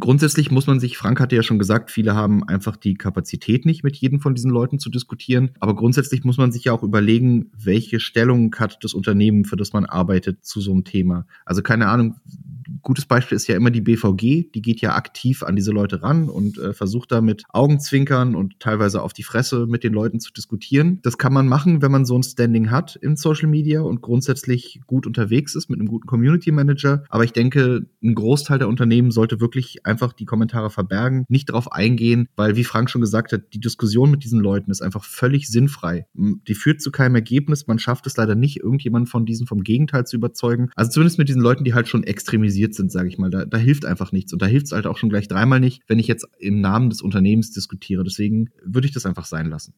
Grundsätzlich 0.01 0.51
muss 0.51 0.67
man 0.67 0.81
sich, 0.81 0.97
Frank 0.97 1.21
hatte 1.21 1.37
ja 1.37 1.43
schon 1.43 1.59
gesagt, 1.59 1.91
viele 1.91 2.15
haben 2.15 2.43
einfach 2.49 2.77
die 2.77 2.95
Kapazität 2.95 3.67
nicht, 3.67 3.85
mit 3.85 3.97
jedem 3.97 4.21
von 4.21 4.35
diesen 4.35 4.51
Leuten 4.51 4.79
zu 4.79 4.89
diskutieren. 4.89 5.51
Aber 5.61 5.77
grundsätzlich 5.77 6.25
muss 6.25 6.39
man 6.39 6.51
sich 6.51 6.65
ja 6.65 6.73
auch 6.73 6.83
überlegen, 6.83 7.51
welche 7.53 8.01
Stellung 8.01 8.55
hat 8.57 8.79
das 8.83 8.95
Unternehmen, 8.95 9.45
für 9.45 9.57
das 9.57 9.75
man 9.75 9.85
arbeitet, 9.85 10.47
zu 10.47 10.63
so 10.63 10.73
einem 10.73 10.85
Thema. 10.85 11.27
Also 11.45 11.61
keine 11.61 11.89
Ahnung, 11.89 12.17
gutes 12.83 13.07
Beispiel 13.07 13.37
ist 13.37 13.47
ja 13.47 13.57
immer 13.57 13.71
die 13.71 13.81
BVG, 13.81 14.51
die 14.53 14.63
geht 14.63 14.81
ja 14.81 14.95
aktiv 14.95 15.43
an 15.43 15.57
diese 15.57 15.73
Leute 15.73 16.03
ran 16.03 16.29
und 16.29 16.59
äh, 16.59 16.73
versucht 16.73 17.13
da 17.13 17.21
mit 17.21 17.45
Augenzwinkern 17.51 18.35
und 18.35 18.61
teilweise 18.61 19.03
auf 19.03 19.13
die 19.13 19.23
Fresse 19.23 19.67
mit 19.67 19.85
den 19.85 19.93
Leuten 19.93 20.21
zu 20.21 20.33
diskutieren. 20.33 21.01
Das 21.03 21.19
kann 21.19 21.33
man 21.33 21.49
machen, 21.49 21.83
wenn 21.83 21.93
man 21.93 22.05
so 22.05 22.17
ein 22.17 22.23
Standing 22.23 22.71
hat 22.71 22.97
in 22.97 23.17
Social 23.17 23.49
Media 23.49 23.83
und 23.83 24.01
grundsätzlich 24.01 24.81
gut 24.87 25.07
unterwegs 25.07 25.55
ist 25.55 25.69
mit 25.69 25.79
einem 25.79 25.89
guten 25.89 26.07
Community 26.07 26.53
Manager. 26.53 27.05
Aber 27.09 27.25
ich 27.25 27.33
denke, 27.33 27.87
ein 28.03 28.15
Großteil 28.15 28.59
der 28.59 28.69
Unternehmen 28.69 29.11
sollte 29.11 29.41
wirklich 29.41 29.85
einfach 29.85 30.13
die 30.13 30.25
Kommentare 30.25 30.71
verbergen, 30.71 31.25
nicht 31.29 31.49
darauf 31.49 31.73
eingehen, 31.73 32.29
weil, 32.37 32.57
wie 32.57 32.65
Frank 32.65 32.91
schon 32.91 33.01
gesagt 33.01 33.33
hat, 33.33 33.53
die 33.53 33.61
Diskussion 33.61 34.11
mit 34.11 34.25
diesen 34.25 34.41
Leuten 34.41 34.71
ist 34.71 34.83
einfach 34.83 35.05
völlig 35.05 35.49
sinnfrei. 35.49 36.07
Die 36.15 36.55
führt 36.55 36.81
zu 36.81 36.91
keinem 36.91 37.15
Ergebnis. 37.15 37.67
Man 37.67 37.79
schafft 37.79 38.07
es 38.07 38.17
leider 38.17 38.35
nicht, 38.35 38.61
irgendjemanden 38.61 39.07
von 39.07 39.27
diesen 39.27 39.47
vom 39.47 39.63
Gegenteil 39.63 40.07
zu 40.07 40.17
überzeugen. 40.17 40.71
Also 40.77 40.93
zumindest 40.93 41.19
mit 41.19 41.29
diesen 41.29 41.43
Leuten, 41.43 41.65
die 41.65 41.75
halt 41.75 41.89
schon 41.89 42.05
extremisiert 42.05 42.62
involviert 42.63 42.75
sind, 42.75 42.93
sage 42.93 43.09
ich 43.09 43.19
mal. 43.19 43.31
Da, 43.31 43.45
da 43.45 43.59
hilft 43.59 43.85
einfach 43.85 44.13
nichts. 44.13 44.33
Und 44.33 44.43
da 44.43 44.47
hilft 44.47 44.67
es 44.67 44.73
halt 44.73 44.87
auch 44.87 44.97
schon 44.97 45.11
gleich 45.11 45.29
dreimal 45.29 45.61
nicht, 45.61 45.83
wenn 45.89 45.99
ich 45.99 46.07
jetzt 46.07 46.27
im 46.39 46.61
Namen 46.61 46.91
des 46.91 47.03
Unternehmens 47.03 47.53
diskutiere. 47.53 48.05
Deswegen 48.05 48.51
würde 48.65 48.87
ich 48.87 48.95
das 48.95 49.07
einfach 49.07 49.27
sein 49.27 49.47
lassen. 49.51 49.75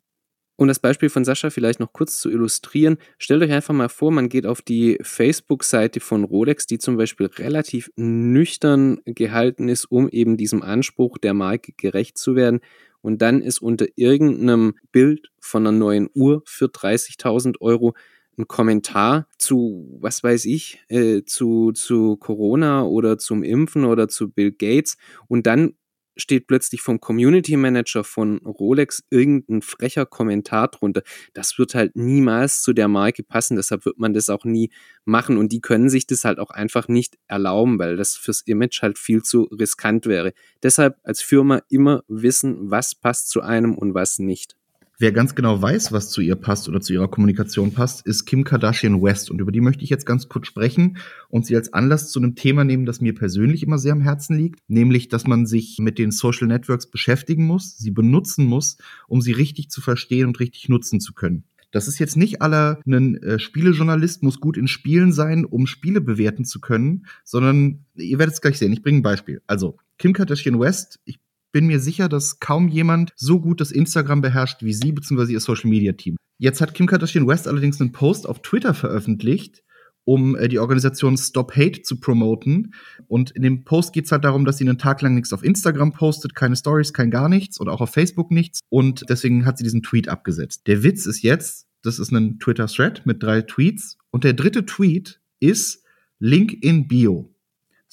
Um 0.56 0.68
das 0.68 0.78
Beispiel 0.78 1.08
von 1.08 1.24
Sascha 1.24 1.50
vielleicht 1.50 1.80
noch 1.80 1.92
kurz 1.92 2.18
zu 2.18 2.30
illustrieren, 2.30 2.98
stellt 3.18 3.42
euch 3.42 3.50
einfach 3.50 3.74
mal 3.74 3.88
vor, 3.88 4.12
man 4.12 4.28
geht 4.28 4.46
auf 4.46 4.62
die 4.62 4.98
Facebook-Seite 5.02 5.98
von 5.98 6.22
Rolex, 6.22 6.66
die 6.66 6.78
zum 6.78 6.96
Beispiel 6.96 7.26
relativ 7.26 7.90
nüchtern 7.96 9.00
gehalten 9.04 9.68
ist, 9.68 9.86
um 9.86 10.08
eben 10.08 10.36
diesem 10.36 10.62
Anspruch 10.62 11.18
der 11.18 11.34
Marke 11.34 11.72
gerecht 11.76 12.18
zu 12.18 12.36
werden. 12.36 12.60
Und 13.00 13.20
dann 13.20 13.42
ist 13.42 13.60
unter 13.60 13.86
irgendeinem 13.96 14.74
Bild 14.92 15.28
von 15.40 15.66
einer 15.66 15.76
neuen 15.76 16.08
Uhr 16.14 16.42
für 16.46 16.66
30.000 16.66 17.60
Euro 17.60 17.94
ein 18.38 18.48
Kommentar 18.48 19.28
zu, 19.38 19.98
was 20.00 20.22
weiß 20.22 20.44
ich, 20.46 20.80
äh, 20.88 21.22
zu, 21.24 21.72
zu 21.72 22.16
Corona 22.16 22.84
oder 22.84 23.18
zum 23.18 23.42
Impfen 23.42 23.84
oder 23.84 24.08
zu 24.08 24.30
Bill 24.30 24.52
Gates 24.52 24.96
und 25.28 25.46
dann 25.46 25.74
steht 26.16 26.46
plötzlich 26.46 26.80
vom 26.80 27.00
Community 27.00 27.56
Manager 27.56 28.04
von 28.04 28.38
Rolex 28.38 29.04
irgendein 29.10 29.62
frecher 29.62 30.06
Kommentar 30.06 30.68
drunter. 30.68 31.02
Das 31.32 31.58
wird 31.58 31.74
halt 31.74 31.96
niemals 31.96 32.62
zu 32.62 32.72
der 32.72 32.88
Marke 32.88 33.22
passen, 33.22 33.56
deshalb 33.56 33.84
wird 33.84 33.98
man 33.98 34.14
das 34.14 34.30
auch 34.30 34.44
nie 34.44 34.70
machen 35.04 35.36
und 35.36 35.52
die 35.52 35.60
können 35.60 35.88
sich 35.88 36.06
das 36.06 36.24
halt 36.24 36.38
auch 36.38 36.50
einfach 36.50 36.88
nicht 36.88 37.18
erlauben, 37.26 37.78
weil 37.78 37.96
das 37.96 38.16
fürs 38.16 38.42
Image 38.42 38.82
halt 38.82 38.98
viel 38.98 39.22
zu 39.22 39.44
riskant 39.44 40.06
wäre. 40.06 40.32
Deshalb 40.62 40.98
als 41.02 41.20
Firma 41.22 41.62
immer 41.68 42.04
wissen, 42.08 42.70
was 42.70 42.94
passt 42.94 43.30
zu 43.30 43.40
einem 43.40 43.76
und 43.76 43.94
was 43.94 44.18
nicht. 44.18 44.56
Wer 44.96 45.10
ganz 45.10 45.34
genau 45.34 45.60
weiß, 45.60 45.90
was 45.90 46.10
zu 46.10 46.20
ihr 46.20 46.36
passt 46.36 46.68
oder 46.68 46.80
zu 46.80 46.92
ihrer 46.92 47.08
Kommunikation 47.08 47.72
passt, 47.72 48.06
ist 48.06 48.26
Kim 48.26 48.44
Kardashian 48.44 49.02
West. 49.02 49.28
Und 49.28 49.40
über 49.40 49.50
die 49.50 49.60
möchte 49.60 49.82
ich 49.82 49.90
jetzt 49.90 50.06
ganz 50.06 50.28
kurz 50.28 50.46
sprechen 50.46 50.98
und 51.28 51.46
sie 51.46 51.56
als 51.56 51.72
Anlass 51.72 52.12
zu 52.12 52.20
einem 52.20 52.36
Thema 52.36 52.62
nehmen, 52.62 52.86
das 52.86 53.00
mir 53.00 53.12
persönlich 53.12 53.64
immer 53.64 53.78
sehr 53.78 53.92
am 53.92 54.00
Herzen 54.00 54.36
liegt, 54.36 54.60
nämlich, 54.68 55.08
dass 55.08 55.26
man 55.26 55.46
sich 55.46 55.78
mit 55.80 55.98
den 55.98 56.12
Social 56.12 56.46
Networks 56.46 56.88
beschäftigen 56.88 57.44
muss, 57.44 57.76
sie 57.76 57.90
benutzen 57.90 58.44
muss, 58.46 58.76
um 59.08 59.20
sie 59.20 59.32
richtig 59.32 59.68
zu 59.68 59.80
verstehen 59.80 60.28
und 60.28 60.38
richtig 60.38 60.68
nutzen 60.68 61.00
zu 61.00 61.12
können. 61.12 61.42
Das 61.72 61.88
ist 61.88 61.98
jetzt 61.98 62.16
nicht 62.16 62.40
aller, 62.40 62.78
ein 62.86 63.20
äh, 63.20 63.40
Spielejournalist 63.40 64.22
muss 64.22 64.38
gut 64.38 64.56
in 64.56 64.68
Spielen 64.68 65.10
sein, 65.10 65.44
um 65.44 65.66
Spiele 65.66 66.00
bewerten 66.00 66.44
zu 66.44 66.60
können, 66.60 67.06
sondern 67.24 67.84
ihr 67.96 68.20
werdet 68.20 68.34
es 68.34 68.40
gleich 68.40 68.58
sehen. 68.58 68.72
Ich 68.72 68.82
bringe 68.82 69.00
ein 69.00 69.02
Beispiel. 69.02 69.42
Also, 69.48 69.76
Kim 69.98 70.12
Kardashian 70.12 70.60
West, 70.60 71.00
ich 71.04 71.18
bin 71.54 71.68
mir 71.68 71.78
sicher, 71.78 72.08
dass 72.08 72.40
kaum 72.40 72.66
jemand 72.66 73.12
so 73.14 73.40
gut 73.40 73.60
das 73.60 73.70
Instagram 73.70 74.20
beherrscht 74.20 74.64
wie 74.64 74.74
sie 74.74 74.90
bzw. 74.90 75.32
ihr 75.32 75.40
Social 75.40 75.70
Media 75.70 75.92
Team. 75.92 76.16
Jetzt 76.36 76.60
hat 76.60 76.74
Kim 76.74 76.88
Kardashian 76.88 77.28
West 77.28 77.46
allerdings 77.46 77.80
einen 77.80 77.92
Post 77.92 78.28
auf 78.28 78.42
Twitter 78.42 78.74
veröffentlicht, 78.74 79.62
um 80.02 80.34
äh, 80.34 80.48
die 80.48 80.58
Organisation 80.58 81.16
Stop 81.16 81.54
Hate 81.56 81.82
zu 81.82 82.00
promoten. 82.00 82.74
Und 83.06 83.30
in 83.30 83.42
dem 83.42 83.62
Post 83.62 83.92
geht 83.92 84.06
es 84.06 84.10
halt 84.12 84.24
darum, 84.24 84.44
dass 84.44 84.58
sie 84.58 84.68
einen 84.68 84.78
Tag 84.78 85.00
lang 85.00 85.14
nichts 85.14 85.32
auf 85.32 85.44
Instagram 85.44 85.92
postet, 85.92 86.34
keine 86.34 86.56
Stories, 86.56 86.92
kein 86.92 87.12
gar 87.12 87.28
nichts 87.28 87.60
und 87.60 87.68
auch 87.68 87.80
auf 87.80 87.90
Facebook 87.90 88.32
nichts. 88.32 88.58
Und 88.68 89.04
deswegen 89.08 89.46
hat 89.46 89.56
sie 89.56 89.64
diesen 89.64 89.84
Tweet 89.84 90.08
abgesetzt. 90.08 90.66
Der 90.66 90.82
Witz 90.82 91.06
ist 91.06 91.22
jetzt, 91.22 91.68
das 91.84 92.00
ist 92.00 92.10
ein 92.10 92.40
Twitter-Thread 92.40 93.06
mit 93.06 93.22
drei 93.22 93.42
Tweets. 93.42 93.96
Und 94.10 94.24
der 94.24 94.32
dritte 94.32 94.66
Tweet 94.66 95.20
ist 95.38 95.84
Link 96.18 96.52
in 96.64 96.88
Bio. 96.88 97.33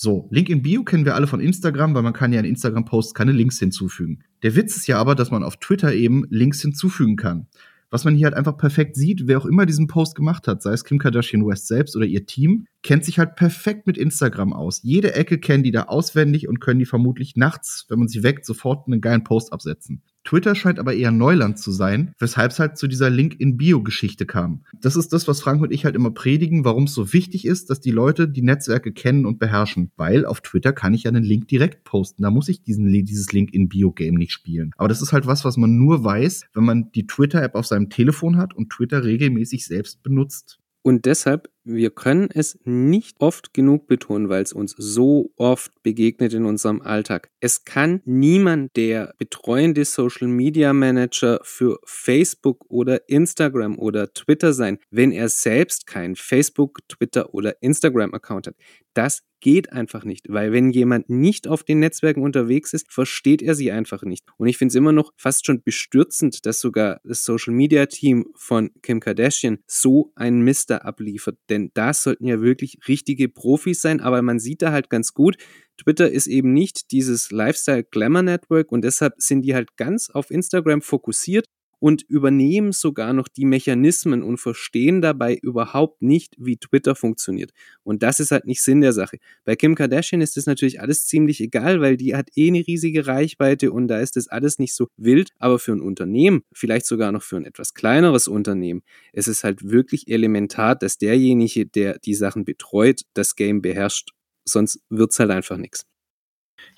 So, 0.04 0.28
Link 0.32 0.50
in 0.50 0.64
Bio 0.64 0.84
kennen 0.84 1.06
wir 1.06 1.14
alle 1.14 1.28
von 1.28 1.40
Instagram, 1.40 1.94
weil 1.94 2.02
man 2.02 2.14
kann 2.14 2.34
ja 2.34 2.40
in 2.40 2.46
Instagram-Posts 2.48 3.14
keine 3.14 3.34
Links 3.34 3.60
hinzufügen. 3.60 4.24
Der 4.42 4.56
Witz 4.56 4.76
ist 4.76 4.88
ja 4.88 4.98
aber, 4.98 5.14
dass 5.14 5.30
man 5.30 5.44
auf 5.44 5.58
Twitter 5.58 5.94
eben 5.94 6.26
Links 6.32 6.60
hinzufügen 6.60 7.18
kann. 7.18 7.46
Was 7.92 8.04
man 8.04 8.16
hier 8.16 8.26
halt 8.26 8.34
einfach 8.34 8.58
perfekt 8.58 8.96
sieht, 8.96 9.28
wer 9.28 9.38
auch 9.38 9.46
immer 9.46 9.68
diesen 9.68 9.86
Post 9.86 10.16
gemacht 10.16 10.48
hat, 10.48 10.64
sei 10.64 10.72
es 10.74 10.86
Kim 10.86 10.98
Kardashian 10.98 11.46
West 11.46 11.68
selbst 11.68 11.96
oder 11.96 12.08
ihr 12.08 12.26
Team, 12.26 12.66
kennt 12.82 13.06
sich 13.06 13.20
halt 13.20 13.36
perfekt 13.36 13.86
mit 13.86 13.96
Instagram 13.96 14.54
aus. 14.54 14.82
Jede 14.82 15.14
Ecke 15.14 15.38
kennen 15.38 15.62
die 15.62 15.70
da 15.70 15.84
auswendig 15.84 16.48
und 16.48 16.60
können 16.60 16.80
die 16.80 16.88
vermutlich 16.88 17.36
nachts, 17.36 17.86
wenn 17.88 18.00
man 18.00 18.08
sie 18.08 18.24
weckt, 18.24 18.44
sofort 18.44 18.88
einen 18.88 19.02
geilen 19.02 19.24
Post 19.24 19.54
absetzen. 19.54 20.02
Twitter 20.24 20.56
scheint 20.56 20.80
aber 20.80 20.94
eher 20.94 21.12
Neuland 21.12 21.58
zu 21.58 21.72
sein, 21.72 22.14
weshalb 22.20 22.52
es 22.52 22.60
halt 22.60 22.78
zu 22.78 22.88
dieser 22.88 23.10
Link-in-Bio-Geschichte 23.10 24.26
kam. 24.26 24.64
Das 24.80 24.96
ist 24.96 25.14
das, 25.14 25.28
was 25.28 25.42
Frank 25.42 25.62
und 25.62 25.72
ich 25.72 25.86
halt 25.86 25.96
immer 25.96 26.12
predigen, 26.12 26.64
warum 26.64 26.84
es 26.84 26.94
so 26.94 27.14
wichtig 27.14 27.46
ist, 27.46 27.70
dass 27.70 27.80
die 27.80 27.92
Leute 27.92 28.28
die 28.28 28.42
Netzwerke 28.42 28.94
kennen 28.94 29.26
und 29.26 29.40
beherrschen. 29.40 29.92
Weil 29.98 30.26
auf 30.26 30.42
Twitter 30.42 30.74
kann 30.74 30.94
ich 30.94 31.04
ja 31.04 31.10
einen 31.10 31.24
Link 31.24 31.48
direkt 31.48 31.84
posten. 31.84 32.24
Da 32.24 32.32
muss 32.32 32.50
ich 32.50 32.64
diesen, 32.64 32.92
dieses 32.92 33.32
Link-in-Bio-Game 33.32 34.16
nicht 34.16 34.32
spielen. 34.32 34.72
Aber 34.78 34.88
das 34.88 35.02
ist 35.02 35.14
halt 35.14 35.26
was, 35.26 35.44
was 35.44 35.58
man 35.58 35.78
nur 35.78 36.04
weiß, 36.04 36.46
wenn 36.54 36.66
man 36.66 36.92
die 36.92 37.08
Twitter-App 37.08 37.56
auf 37.56 37.66
seinem 37.66 37.90
Telefon 37.90 38.38
hat 38.38 38.54
und 38.54 38.70
Twitter 38.70 39.04
regelmäßig 39.04 39.66
selbst 39.66 40.04
benutzt. 40.04 40.60
Und 40.84 41.06
deshalb, 41.06 41.50
wir 41.64 41.92
können 41.92 42.30
es 42.34 42.60
nicht 42.64 43.18
oft 43.20 43.54
genug 43.54 43.88
betonen, 43.88 44.30
weil 44.30 44.44
es 44.44 44.54
uns 44.54 44.76
so 44.78 45.32
oft 45.36 45.72
begegnet 45.84 46.34
in 46.34 46.46
unserem 46.46 46.82
Alltag. 46.82 47.30
Es 47.40 47.64
kann 47.64 48.02
niemand 48.06 48.76
der 48.76 49.14
betreuende 49.18 49.86
Social 49.86 50.28
Media 50.28 50.74
Manager 50.74 51.40
für 51.44 51.80
Facebook 51.86 52.66
oder 52.70 53.08
Instagram 53.10 53.78
oder 53.78 54.14
Twitter 54.14 54.54
sein, 54.54 54.80
wenn 54.90 55.12
er 55.12 55.30
selbst 55.30 55.88
kein 55.88 56.16
Facebook, 56.16 56.80
Twitter 56.88 57.34
oder 57.34 57.62
Instagram 57.62 58.14
Account 58.14 58.48
hat. 58.48 58.56
Das 58.94 59.24
geht 59.42 59.74
einfach 59.74 60.06
nicht, 60.06 60.28
weil 60.30 60.54
wenn 60.54 60.70
jemand 60.70 61.10
nicht 61.10 61.48
auf 61.48 61.64
den 61.64 61.80
Netzwerken 61.80 62.22
unterwegs 62.22 62.74
ist, 62.74 62.92
versteht 62.92 63.42
er 63.42 63.56
sie 63.56 63.72
einfach 63.72 64.04
nicht. 64.04 64.26
Und 64.38 64.48
ich 64.48 64.58
finde 64.58 64.72
es 64.72 64.76
immer 64.76 64.92
noch 64.92 65.12
fast 65.18 65.46
schon 65.46 65.62
bestürzend, 65.64 66.46
dass 66.46 66.62
sogar 66.62 67.02
das 67.04 67.26
Social 67.26 67.54
Media 67.54 67.88
Team 67.88 68.28
von 68.36 68.70
Kim 68.82 69.00
Kardashian 69.00 69.60
so 69.68 70.12
einen 70.16 70.42
Mister 70.42 70.86
abliefert, 70.86 71.38
denn 71.52 71.70
das 71.76 72.04
sollten 72.04 72.26
ja 72.26 72.42
wirklich 72.42 72.80
richtige 72.88 73.30
Profis 73.30 73.82
sein, 73.82 74.00
aber 74.00 74.22
man 74.24 74.40
sieht 74.40 74.64
da 74.64 74.72
halt 74.72 74.90
ganz 74.90 75.14
gut, 75.14 75.38
Twitter 75.78 76.10
ist 76.10 76.28
eben 76.28 76.54
nicht 76.54 76.92
dieses 76.92 77.32
Lifestyle 77.32 77.84
Glamour 77.84 78.24
Network 78.24 78.72
und 78.72 78.84
deshalb 78.84 79.14
sind 79.18 79.44
die 79.44 79.54
halt 79.54 79.76
ganz 79.78 80.10
auf 80.10 80.32
Instagram 80.32 80.82
fokussiert 80.82 81.46
und 81.82 82.04
übernehmen 82.04 82.74
sogar 82.74 83.12
noch 83.12 83.28
die 83.28 83.44
Mechanismen 83.44 84.22
und 84.22 84.38
verstehen 84.38 85.02
dabei 85.02 85.36
überhaupt 85.36 86.04
nicht, 86.04 86.36
wie 86.38 86.58
Twitter 86.58 86.94
funktioniert. 86.94 87.52
Und 87.84 88.04
das 88.04 88.20
ist 88.20 88.30
halt 88.30 88.46
nicht 88.46 88.62
Sinn 88.62 88.82
der 88.82 88.94
Sache. 88.94 89.18
Bei 89.46 89.56
Kim 89.56 89.74
Kardashian 89.74 90.22
ist 90.22 90.38
das 90.38 90.46
natürlich 90.46 90.80
alles 90.80 91.08
ziemlich 91.08 91.42
egal, 91.42 91.82
weil 91.82 91.98
die 91.98 92.16
hat 92.16 92.30
eh 92.36 92.50
eine 92.50 92.66
riesige 92.66 93.08
Reichweite 93.08 93.72
und 93.72 93.88
da 93.88 94.00
ist 94.00 94.16
das 94.16 94.28
alles 94.28 94.60
nicht 94.60 94.76
so 94.76 94.88
wild. 94.96 95.32
Aber 95.40 95.58
für 95.58 95.72
ein 95.72 95.82
Unternehmen, 95.82 96.44
vielleicht 96.54 96.86
sogar 96.86 97.12
noch 97.12 97.24
für 97.24 97.38
ein 97.38 97.46
etwas 97.46 97.74
kleineres 97.74 98.28
Unternehmen, 98.28 98.84
ist 99.12 99.28
es 99.28 99.44
halt 99.44 99.68
wirklich 99.68 100.08
elementar, 100.08 100.76
dass 100.76 101.00
derjenige, 101.00 101.66
der 101.66 101.98
die 101.98 102.14
Sachen 102.14 102.46
betreut, 102.46 103.02
das 103.16 103.36
Game 103.36 103.64
beherrscht. 103.64 104.12
Sonst 104.46 104.82
wird's 104.90 105.20
halt 105.20 105.32
einfach 105.32 105.58
nichts. 105.58 105.91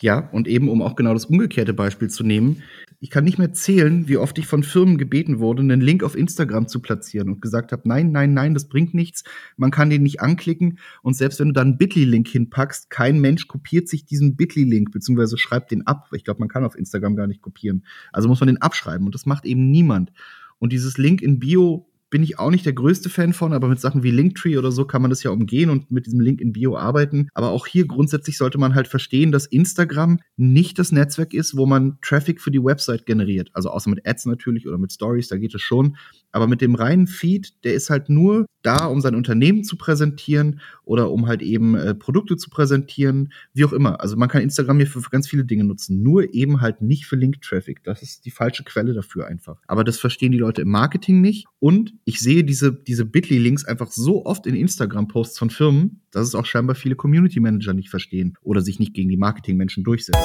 Ja, 0.02 0.30
und 0.32 0.48
eben 0.48 0.70
um 0.70 0.82
auch 0.82 0.96
genau 0.96 1.14
das 1.14 1.26
umgekehrte 1.26 1.74
Beispiel 1.74 2.10
zu 2.10 2.24
nehmen, 2.24 2.64
ich 3.00 3.10
kann 3.10 3.26
nicht 3.26 3.38
mehr 3.38 3.52
zählen, 3.52 4.08
wie 4.08 4.16
oft 4.16 4.38
ich 4.38 4.48
von 4.48 4.64
Firmen 4.64 4.98
gebeten 4.98 5.40
wurde, 5.40 5.62
einen 5.62 5.82
Link 5.82 6.04
auf 6.04 6.16
Instagram 6.16 6.70
zu 6.70 6.82
platzieren 6.82 7.30
und 7.30 7.42
gesagt 7.42 7.74
habe, 7.74 7.82
nein, 7.86 8.14
nein, 8.14 8.34
nein, 8.34 8.54
das 8.54 8.70
bringt 8.70 8.94
nichts, 8.94 9.26
man 9.58 9.72
kann 9.72 9.90
den 9.90 10.04
nicht 10.04 10.22
anklicken 10.22 10.80
und 11.02 11.16
selbst 11.16 11.40
wenn 11.42 11.50
du 11.50 11.54
dann 11.54 11.68
einen 11.68 11.78
Bitly-Link 11.78 12.30
hinpackst, 12.30 12.90
kein 12.90 13.20
Mensch 13.20 13.50
kopiert 13.50 13.90
sich 13.90 14.06
diesen 14.06 14.38
Bitly-Link, 14.38 14.92
beziehungsweise 14.92 15.38
schreibt 15.38 15.72
den 15.72 15.86
ab. 15.86 16.08
Ich 16.14 16.24
glaube, 16.24 16.40
man 16.40 16.48
kann 16.48 16.64
auf 16.64 16.78
Instagram 16.78 17.18
gar 17.18 17.28
nicht 17.28 17.42
kopieren. 17.42 17.84
Also 18.14 18.30
muss 18.30 18.40
man 18.40 18.48
den 18.48 18.62
abschreiben 18.62 19.06
und 19.06 19.14
das 19.14 19.26
macht 19.26 19.44
eben 19.46 19.70
niemand. 19.70 20.14
Und 20.60 20.72
dieses 20.72 20.98
Link 20.98 21.22
in 21.22 21.40
Bio 21.40 21.86
bin 22.14 22.22
ich 22.22 22.38
auch 22.38 22.52
nicht 22.52 22.64
der 22.64 22.74
größte 22.74 23.10
Fan 23.10 23.34
von, 23.34 23.54
aber 23.54 23.68
mit 23.68 23.80
Sachen 23.80 24.04
wie 24.04 24.12
Linktree 24.12 24.60
oder 24.60 24.72
so 24.72 24.86
kann 24.86 25.02
man 25.02 25.10
das 25.10 25.24
ja 25.24 25.32
umgehen 25.32 25.72
und 25.72 25.90
mit 25.90 26.06
diesem 26.06 26.20
Link 26.20 26.42
in 26.42 26.54
Bio 26.54 26.78
arbeiten. 26.78 27.28
Aber 27.34 27.50
auch 27.50 27.66
hier 27.66 27.88
grundsätzlich 27.88 28.38
sollte 28.38 28.60
man 28.60 28.76
halt 28.76 28.88
verstehen, 28.88 29.32
dass 29.32 29.48
Instagram 29.48 30.20
nicht 30.38 30.78
das 30.78 30.92
Netzwerk 30.92 31.34
ist, 31.34 31.58
wo 31.58 31.66
man 31.66 31.98
Traffic 32.04 32.40
für 32.40 32.52
die 32.52 32.64
Website 32.64 33.08
generiert. 33.08 33.50
Also 33.54 33.72
außer 33.72 33.90
mit 33.90 34.08
Ads 34.08 34.28
natürlich 34.28 34.68
oder 34.68 34.78
mit 34.78 34.94
Stories, 34.94 35.28
da 35.28 35.38
geht 35.38 35.56
es 35.56 35.62
schon. 35.64 35.98
Aber 36.32 36.46
mit 36.46 36.62
dem 36.62 36.76
reinen 36.76 37.08
Feed, 37.08 37.64
der 37.64 37.74
ist 37.74 37.90
halt 37.90 38.10
nur 38.10 38.46
da, 38.62 38.86
um 38.86 39.02
sein 39.02 39.16
Unternehmen 39.16 39.64
zu 39.64 39.76
präsentieren 39.76 40.62
oder 40.86 41.12
um 41.12 41.28
halt 41.28 41.42
eben 41.42 41.76
äh, 41.76 41.94
Produkte 41.94 42.38
zu 42.38 42.50
präsentieren, 42.50 43.32
wie 43.54 43.66
auch 43.66 43.74
immer. 43.74 44.02
Also 44.02 44.16
man 44.18 44.30
kann 44.30 44.42
Instagram 44.42 44.78
hier 44.78 44.88
für, 44.88 45.02
für 45.02 45.10
ganz 45.10 45.28
viele 45.28 45.46
Dinge 45.46 45.64
nutzen, 45.64 46.02
nur 46.02 46.34
eben 46.34 46.62
halt 46.62 46.82
nicht 46.82 47.06
für 47.06 47.16
Link-Traffic. 47.16 47.84
Das 47.84 48.02
ist 48.02 48.26
die 48.26 48.32
falsche 48.32 48.64
Quelle 48.64 48.94
dafür 48.94 49.28
einfach. 49.28 49.62
Aber 49.68 49.84
das 49.84 50.00
verstehen 50.00 50.32
die 50.32 50.38
Leute 50.38 50.62
im 50.62 50.70
Marketing 50.70 51.22
nicht. 51.22 51.46
Und 51.60 51.94
ich 52.06 52.20
sehe 52.20 52.44
diese, 52.44 52.74
diese 52.74 53.06
Bitly-Links 53.06 53.66
einfach 53.66 53.92
so 53.92 54.26
oft 54.26 54.46
in 54.46 54.56
Instagram-Posts 54.56 55.40
von 55.40 55.50
Firmen, 55.50 56.02
dass 56.12 56.28
es 56.28 56.36
auch 56.36 56.46
scheinbar 56.46 56.76
viele 56.76 56.96
Community-Manager 56.96 57.74
nicht 57.74 57.90
verstehen 57.90 58.38
oder 58.42 58.62
sich 58.62 58.80
nicht 58.80 58.94
gegen 58.94 59.10
die 59.10 59.18
Marketing-Menschen 59.18 59.84
durchsetzen. 59.84 60.20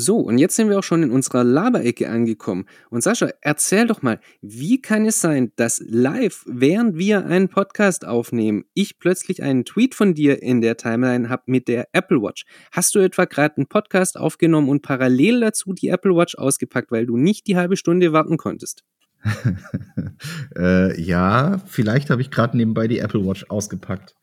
So, 0.00 0.16
und 0.16 0.38
jetzt 0.38 0.56
sind 0.56 0.70
wir 0.70 0.78
auch 0.78 0.82
schon 0.82 1.02
in 1.02 1.10
unserer 1.10 1.44
Laberecke 1.44 2.08
angekommen. 2.08 2.64
Und 2.88 3.02
Sascha, 3.02 3.28
erzähl 3.42 3.86
doch 3.86 4.00
mal, 4.00 4.18
wie 4.40 4.80
kann 4.80 5.04
es 5.04 5.20
sein, 5.20 5.52
dass 5.56 5.82
live, 5.86 6.42
während 6.46 6.96
wir 6.96 7.26
einen 7.26 7.50
Podcast 7.50 8.06
aufnehmen, 8.06 8.64
ich 8.72 8.98
plötzlich 8.98 9.42
einen 9.42 9.66
Tweet 9.66 9.94
von 9.94 10.14
dir 10.14 10.42
in 10.42 10.62
der 10.62 10.78
Timeline 10.78 11.28
habe 11.28 11.42
mit 11.44 11.68
der 11.68 11.88
Apple 11.92 12.22
Watch? 12.22 12.46
Hast 12.72 12.94
du 12.94 13.00
etwa 13.00 13.26
gerade 13.26 13.58
einen 13.58 13.66
Podcast 13.66 14.18
aufgenommen 14.18 14.70
und 14.70 14.80
parallel 14.80 15.40
dazu 15.40 15.74
die 15.74 15.88
Apple 15.88 16.16
Watch 16.16 16.34
ausgepackt, 16.34 16.90
weil 16.90 17.04
du 17.04 17.18
nicht 17.18 17.46
die 17.46 17.58
halbe 17.58 17.76
Stunde 17.76 18.14
warten 18.14 18.38
konntest? 18.38 18.84
äh, 20.56 20.98
ja, 20.98 21.60
vielleicht 21.66 22.08
habe 22.08 22.22
ich 22.22 22.30
gerade 22.30 22.56
nebenbei 22.56 22.88
die 22.88 23.00
Apple 23.00 23.26
Watch 23.26 23.44
ausgepackt. 23.50 24.14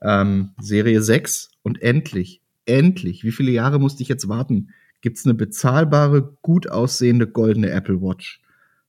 Ähm, 0.00 0.50
Serie 0.60 1.02
6 1.02 1.50
und 1.64 1.82
endlich, 1.82 2.40
endlich, 2.66 3.24
wie 3.24 3.32
viele 3.32 3.50
Jahre 3.50 3.80
musste 3.80 4.04
ich 4.04 4.08
jetzt 4.08 4.28
warten? 4.28 4.68
Gibt 5.04 5.18
es 5.18 5.26
eine 5.26 5.34
bezahlbare, 5.34 6.22
gut 6.40 6.70
aussehende 6.70 7.26
goldene 7.26 7.68
Apple 7.68 8.00
Watch. 8.00 8.40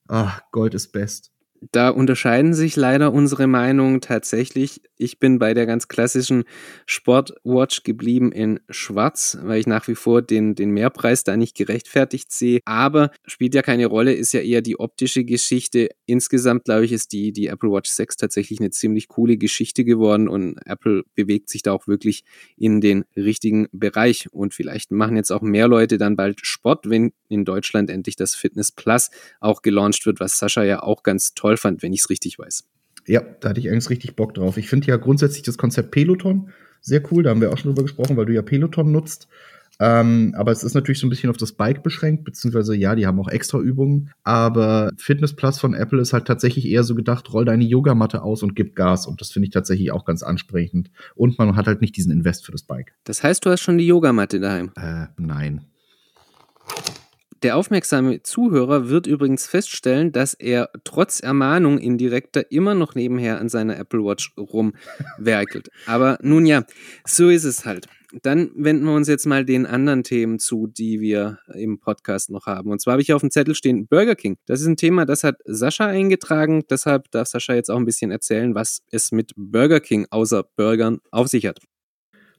Ach, 0.08 0.40
Gold 0.50 0.72
ist 0.72 0.90
best. 0.92 1.30
Da 1.72 1.88
unterscheiden 1.88 2.54
sich 2.54 2.76
leider 2.76 3.12
unsere 3.12 3.46
Meinungen 3.46 4.00
tatsächlich. 4.00 4.80
Ich 4.96 5.18
bin 5.18 5.38
bei 5.38 5.54
der 5.54 5.66
ganz 5.66 5.88
klassischen 5.88 6.44
Sportwatch 6.86 7.82
geblieben 7.82 8.32
in 8.32 8.60
Schwarz, 8.70 9.38
weil 9.42 9.60
ich 9.60 9.66
nach 9.66 9.86
wie 9.88 9.94
vor 9.94 10.22
den, 10.22 10.54
den 10.54 10.70
Mehrpreis 10.70 11.24
da 11.24 11.36
nicht 11.36 11.56
gerechtfertigt 11.56 12.32
sehe. 12.32 12.60
Aber 12.64 13.10
spielt 13.26 13.54
ja 13.54 13.62
keine 13.62 13.86
Rolle, 13.86 14.14
ist 14.14 14.32
ja 14.32 14.40
eher 14.40 14.62
die 14.62 14.78
optische 14.78 15.24
Geschichte. 15.24 15.88
Insgesamt, 16.06 16.64
glaube 16.64 16.84
ich, 16.84 16.92
ist 16.92 17.12
die, 17.12 17.32
die 17.32 17.48
Apple 17.48 17.70
Watch 17.70 17.90
6 17.90 18.16
tatsächlich 18.16 18.60
eine 18.60 18.70
ziemlich 18.70 19.08
coole 19.08 19.36
Geschichte 19.36 19.84
geworden 19.84 20.28
und 20.28 20.58
Apple 20.66 21.04
bewegt 21.14 21.48
sich 21.48 21.62
da 21.62 21.72
auch 21.72 21.86
wirklich 21.86 22.24
in 22.56 22.80
den 22.80 23.04
richtigen 23.16 23.68
Bereich. 23.72 24.28
Und 24.32 24.54
vielleicht 24.54 24.90
machen 24.90 25.16
jetzt 25.16 25.30
auch 25.30 25.42
mehr 25.42 25.68
Leute 25.68 25.98
dann 25.98 26.16
bald 26.16 26.44
Sport, 26.46 26.88
wenn 26.88 27.12
in 27.28 27.44
Deutschland 27.44 27.90
endlich 27.90 28.16
das 28.16 28.34
Fitness 28.34 28.72
Plus 28.72 29.10
auch 29.40 29.62
gelauncht 29.62 30.06
wird, 30.06 30.20
was 30.20 30.38
Sascha 30.38 30.62
ja 30.62 30.82
auch 30.82 31.02
ganz 31.02 31.34
toll 31.46 31.56
fand, 31.56 31.82
wenn 31.82 31.92
ich 31.92 32.00
es 32.00 32.10
richtig 32.10 32.38
weiß. 32.38 32.64
Ja, 33.06 33.22
da 33.40 33.50
hatte 33.50 33.60
ich 33.60 33.70
eigentlich 33.70 33.88
richtig 33.90 34.16
Bock 34.16 34.34
drauf. 34.34 34.56
Ich 34.56 34.68
finde 34.68 34.88
ja 34.88 34.96
grundsätzlich 34.96 35.42
das 35.44 35.58
Konzept 35.58 35.92
Peloton 35.92 36.50
sehr 36.80 37.02
cool. 37.10 37.22
Da 37.22 37.30
haben 37.30 37.40
wir 37.40 37.52
auch 37.52 37.58
schon 37.58 37.70
drüber 37.70 37.82
gesprochen, 37.82 38.16
weil 38.16 38.26
du 38.26 38.34
ja 38.34 38.42
Peloton 38.42 38.90
nutzt. 38.90 39.28
Ähm, 39.78 40.34
aber 40.36 40.52
es 40.52 40.64
ist 40.64 40.74
natürlich 40.74 40.98
so 40.98 41.06
ein 41.06 41.10
bisschen 41.10 41.28
auf 41.28 41.36
das 41.36 41.52
Bike 41.52 41.82
beschränkt, 41.82 42.24
beziehungsweise 42.24 42.74
ja, 42.74 42.94
die 42.94 43.06
haben 43.06 43.20
auch 43.20 43.28
extra 43.28 43.58
Übungen. 43.58 44.10
Aber 44.24 44.90
Fitness 44.96 45.34
Plus 45.34 45.60
von 45.60 45.74
Apple 45.74 46.00
ist 46.00 46.12
halt 46.12 46.24
tatsächlich 46.24 46.66
eher 46.66 46.82
so 46.82 46.94
gedacht, 46.94 47.32
roll 47.32 47.44
deine 47.44 47.64
Yogamatte 47.64 48.22
aus 48.22 48.42
und 48.42 48.56
gib 48.56 48.74
Gas. 48.74 49.06
Und 49.06 49.20
das 49.20 49.30
finde 49.30 49.46
ich 49.46 49.52
tatsächlich 49.52 49.92
auch 49.92 50.04
ganz 50.04 50.22
ansprechend. 50.22 50.90
Und 51.14 51.38
man 51.38 51.54
hat 51.54 51.66
halt 51.66 51.80
nicht 51.80 51.96
diesen 51.96 52.10
Invest 52.10 52.44
für 52.44 52.52
das 52.52 52.62
Bike. 52.62 52.94
Das 53.04 53.22
heißt, 53.22 53.44
du 53.44 53.50
hast 53.50 53.60
schon 53.60 53.78
die 53.78 53.86
Yogamatte 53.86 54.40
daheim? 54.40 54.72
Äh, 54.76 55.06
nein. 55.16 55.66
Der 57.42 57.56
aufmerksame 57.56 58.22
Zuhörer 58.22 58.88
wird 58.88 59.06
übrigens 59.06 59.46
feststellen, 59.46 60.10
dass 60.10 60.32
er 60.32 60.70
trotz 60.84 61.20
Ermahnung 61.20 61.78
indirekter 61.78 62.50
immer 62.50 62.74
noch 62.74 62.94
nebenher 62.94 63.38
an 63.40 63.50
seiner 63.50 63.76
Apple 63.76 64.02
Watch 64.04 64.32
rumwerkelt. 64.38 65.68
Aber 65.86 66.18
nun 66.22 66.46
ja, 66.46 66.64
so 67.06 67.28
ist 67.28 67.44
es 67.44 67.66
halt. 67.66 67.88
Dann 68.22 68.50
wenden 68.54 68.84
wir 68.84 68.94
uns 68.94 69.08
jetzt 69.08 69.26
mal 69.26 69.44
den 69.44 69.66
anderen 69.66 70.02
Themen 70.02 70.38
zu, 70.38 70.66
die 70.66 71.00
wir 71.00 71.38
im 71.52 71.78
Podcast 71.78 72.30
noch 72.30 72.46
haben. 72.46 72.70
Und 72.70 72.80
zwar 72.80 72.92
habe 72.92 73.02
ich 73.02 73.06
hier 73.06 73.16
auf 73.16 73.22
dem 73.22 73.30
Zettel 73.30 73.54
stehen 73.54 73.86
Burger 73.86 74.14
King. 74.14 74.38
Das 74.46 74.60
ist 74.60 74.66
ein 74.66 74.76
Thema, 74.76 75.04
das 75.04 75.22
hat 75.22 75.36
Sascha 75.44 75.86
eingetragen. 75.86 76.62
Deshalb 76.70 77.10
darf 77.10 77.28
Sascha 77.28 77.54
jetzt 77.54 77.70
auch 77.70 77.76
ein 77.76 77.84
bisschen 77.84 78.10
erzählen, 78.10 78.54
was 78.54 78.80
es 78.90 79.12
mit 79.12 79.32
Burger 79.36 79.80
King 79.80 80.06
außer 80.10 80.44
Burgern 80.56 81.00
auf 81.10 81.28
sich 81.28 81.44
hat. 81.44 81.58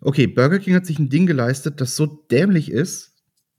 Okay, 0.02 0.26
Burger 0.28 0.60
King 0.60 0.76
hat 0.76 0.86
sich 0.86 0.98
ein 1.00 1.10
Ding 1.10 1.26
geleistet, 1.26 1.82
das 1.82 1.96
so 1.96 2.06
dämlich 2.06 2.72
ist, 2.72 3.17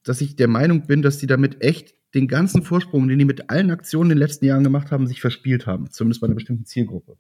dass 0.09 0.21
ich 0.21 0.37
der 0.37 0.49
Meinung 0.49 0.87
bin, 0.87 1.03
dass 1.03 1.19
die 1.19 1.27
damit 1.27 1.63
echt 1.63 1.95
den 2.15 2.29
ganzen 2.29 2.63
Vorsprung, 2.63 3.09
den 3.09 3.19
die 3.19 3.25
mit 3.25 3.51
allen 3.51 3.71
Aktionen 3.71 4.11
in 4.11 4.17
den 4.17 4.27
letzten 4.27 4.47
Jahren 4.47 4.65
gemacht 4.65 4.91
haben, 4.91 5.07
sich 5.07 5.21
verspielt 5.21 5.67
haben. 5.67 5.91
Zumindest 5.91 6.21
bei 6.21 6.27
einer 6.27 6.35
bestimmten 6.35 6.65
Zielgruppe. 6.65 7.17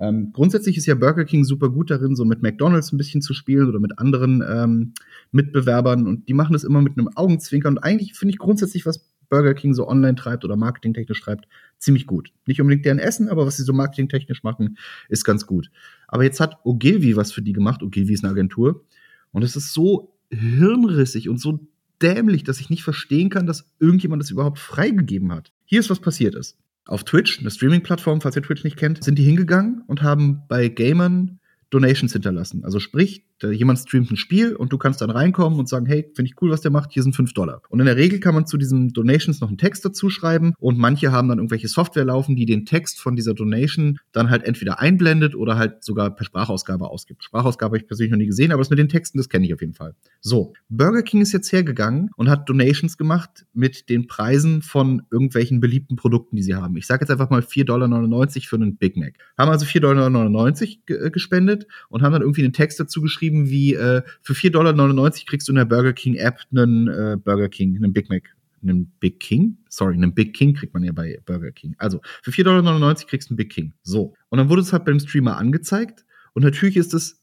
Ähm, 0.00 0.30
grundsätzlich 0.32 0.76
ist 0.76 0.86
ja 0.86 0.94
Burger 0.94 1.24
King 1.24 1.44
super 1.44 1.70
gut 1.70 1.90
darin, 1.90 2.16
so 2.16 2.24
mit 2.24 2.42
McDonalds 2.42 2.92
ein 2.92 2.98
bisschen 2.98 3.22
zu 3.22 3.32
spielen 3.32 3.68
oder 3.68 3.78
mit 3.78 3.98
anderen 3.98 4.42
ähm, 4.46 4.92
Mitbewerbern 5.30 6.06
und 6.06 6.28
die 6.28 6.34
machen 6.34 6.52
das 6.52 6.64
immer 6.64 6.82
mit 6.82 6.98
einem 6.98 7.08
Augenzwinker 7.14 7.68
und 7.68 7.78
eigentlich 7.78 8.14
finde 8.14 8.32
ich 8.32 8.38
grundsätzlich, 8.38 8.84
was 8.84 9.08
Burger 9.30 9.54
King 9.54 9.72
so 9.72 9.88
online 9.88 10.14
treibt 10.14 10.44
oder 10.44 10.56
marketingtechnisch 10.56 11.20
treibt, 11.20 11.48
ziemlich 11.78 12.06
gut. 12.06 12.30
Nicht 12.46 12.60
unbedingt 12.60 12.84
deren 12.84 12.98
Essen, 12.98 13.28
aber 13.28 13.46
was 13.46 13.56
sie 13.56 13.64
so 13.64 13.72
marketingtechnisch 13.72 14.42
machen, 14.42 14.76
ist 15.08 15.24
ganz 15.24 15.46
gut. 15.46 15.70
Aber 16.08 16.24
jetzt 16.24 16.40
hat 16.40 16.58
Ogilvy 16.64 17.16
was 17.16 17.32
für 17.32 17.42
die 17.42 17.52
gemacht. 17.52 17.82
Ogilvy 17.82 18.12
ist 18.12 18.22
eine 18.22 18.32
Agentur 18.32 18.84
und 19.32 19.42
es 19.42 19.56
ist 19.56 19.72
so 19.72 20.12
hirnrissig 20.30 21.28
und 21.28 21.40
so 21.40 21.66
dämlich, 22.02 22.44
dass 22.44 22.60
ich 22.60 22.70
nicht 22.70 22.82
verstehen 22.82 23.30
kann, 23.30 23.46
dass 23.46 23.70
irgendjemand 23.78 24.22
das 24.22 24.30
überhaupt 24.30 24.58
freigegeben 24.58 25.32
hat. 25.32 25.52
Hier 25.64 25.80
ist, 25.80 25.90
was 25.90 26.00
passiert 26.00 26.34
ist. 26.34 26.56
Auf 26.86 27.04
Twitch, 27.04 27.40
eine 27.40 27.50
Streaming-Plattform, 27.50 28.20
falls 28.20 28.36
ihr 28.36 28.42
Twitch 28.42 28.62
nicht 28.64 28.76
kennt, 28.76 29.02
sind 29.02 29.18
die 29.18 29.24
hingegangen 29.24 29.82
und 29.86 30.02
haben 30.02 30.42
bei 30.48 30.68
Gamern 30.68 31.40
Donations 31.70 32.12
hinterlassen. 32.12 32.64
Also 32.64 32.78
sprich, 32.78 33.25
jemand 33.42 33.78
streamt 33.78 34.10
ein 34.10 34.16
Spiel 34.16 34.54
und 34.54 34.72
du 34.72 34.78
kannst 34.78 35.00
dann 35.00 35.10
reinkommen 35.10 35.58
und 35.58 35.68
sagen, 35.68 35.86
hey, 35.86 36.10
finde 36.14 36.30
ich 36.30 36.40
cool, 36.40 36.50
was 36.50 36.60
der 36.60 36.70
macht, 36.70 36.92
hier 36.92 37.02
sind 37.02 37.14
fünf 37.14 37.32
Dollar. 37.34 37.62
Und 37.68 37.80
in 37.80 37.86
der 37.86 37.96
Regel 37.96 38.20
kann 38.20 38.34
man 38.34 38.46
zu 38.46 38.56
diesen 38.56 38.92
Donations 38.92 39.40
noch 39.40 39.48
einen 39.48 39.58
Text 39.58 39.84
dazu 39.84 40.10
schreiben 40.10 40.54
und 40.58 40.78
manche 40.78 41.12
haben 41.12 41.28
dann 41.28 41.38
irgendwelche 41.38 41.68
Software 41.68 42.04
laufen, 42.04 42.36
die 42.36 42.46
den 42.46 42.64
Text 42.64 43.00
von 43.00 43.16
dieser 43.16 43.34
Donation 43.34 43.98
dann 44.12 44.30
halt 44.30 44.44
entweder 44.44 44.80
einblendet 44.80 45.34
oder 45.34 45.56
halt 45.56 45.84
sogar 45.84 46.14
per 46.14 46.24
Sprachausgabe 46.24 46.88
ausgibt. 46.88 47.24
Sprachausgabe 47.24 47.70
habe 47.70 47.78
ich 47.78 47.86
persönlich 47.86 48.12
noch 48.12 48.18
nie 48.18 48.26
gesehen, 48.26 48.52
aber 48.52 48.62
das 48.62 48.70
mit 48.70 48.78
den 48.78 48.88
Texten, 48.88 49.18
das 49.18 49.28
kenne 49.28 49.46
ich 49.46 49.54
auf 49.54 49.60
jeden 49.60 49.74
Fall. 49.74 49.94
So, 50.20 50.54
Burger 50.68 51.02
King 51.02 51.20
ist 51.20 51.32
jetzt 51.32 51.52
hergegangen 51.52 52.10
und 52.16 52.28
hat 52.28 52.48
Donations 52.48 52.96
gemacht 52.96 53.46
mit 53.52 53.88
den 53.88 54.06
Preisen 54.06 54.62
von 54.62 55.02
irgendwelchen 55.10 55.60
beliebten 55.60 55.96
Produkten, 55.96 56.36
die 56.36 56.42
sie 56.42 56.54
haben. 56.54 56.76
Ich 56.76 56.86
sage 56.86 57.02
jetzt 57.02 57.10
einfach 57.10 57.30
mal 57.30 57.40
4,99 57.40 57.64
Dollar 57.64 58.28
für 58.30 58.56
einen 58.56 58.76
Big 58.76 58.96
Mac. 58.96 59.14
Haben 59.36 59.50
also 59.50 59.66
4,99 59.66 60.78
Dollar 60.86 61.06
äh, 61.06 61.10
gespendet 61.10 61.66
und 61.88 62.02
haben 62.02 62.12
dann 62.12 62.22
irgendwie 62.22 62.44
einen 62.44 62.52
Text 62.52 62.80
dazu 62.80 63.00
geschrieben, 63.00 63.25
geschrieben 63.26 63.48
wie, 63.48 63.74
äh, 63.74 64.02
für 64.22 64.34
4,99 64.34 64.50
Dollar 64.50 65.10
kriegst 65.26 65.48
du 65.48 65.52
in 65.52 65.56
der 65.56 65.64
Burger 65.64 65.92
King 65.92 66.14
App 66.14 66.40
einen 66.50 66.88
äh, 66.88 67.16
Burger 67.22 67.48
King, 67.48 67.76
einen 67.76 67.92
Big 67.92 68.08
Mac. 68.08 68.34
Einen 68.62 68.90
Big 69.00 69.20
King? 69.20 69.58
Sorry, 69.68 69.94
einen 69.94 70.14
Big 70.14 70.34
King 70.34 70.54
kriegt 70.54 70.74
man 70.74 70.82
ja 70.82 70.92
bei 70.92 71.20
Burger 71.24 71.52
King. 71.52 71.76
Also, 71.78 72.00
für 72.22 72.30
4,99 72.30 72.44
Dollar 72.44 72.94
kriegst 72.94 73.30
du 73.30 73.32
einen 73.32 73.36
Big 73.36 73.50
King. 73.50 73.72
So. 73.82 74.14
Und 74.28 74.38
dann 74.38 74.48
wurde 74.48 74.62
es 74.62 74.72
halt 74.72 74.84
beim 74.84 74.98
Streamer 74.98 75.36
angezeigt. 75.36 76.04
Und 76.32 76.42
natürlich 76.42 76.76
ist 76.76 76.94
es 76.94 77.20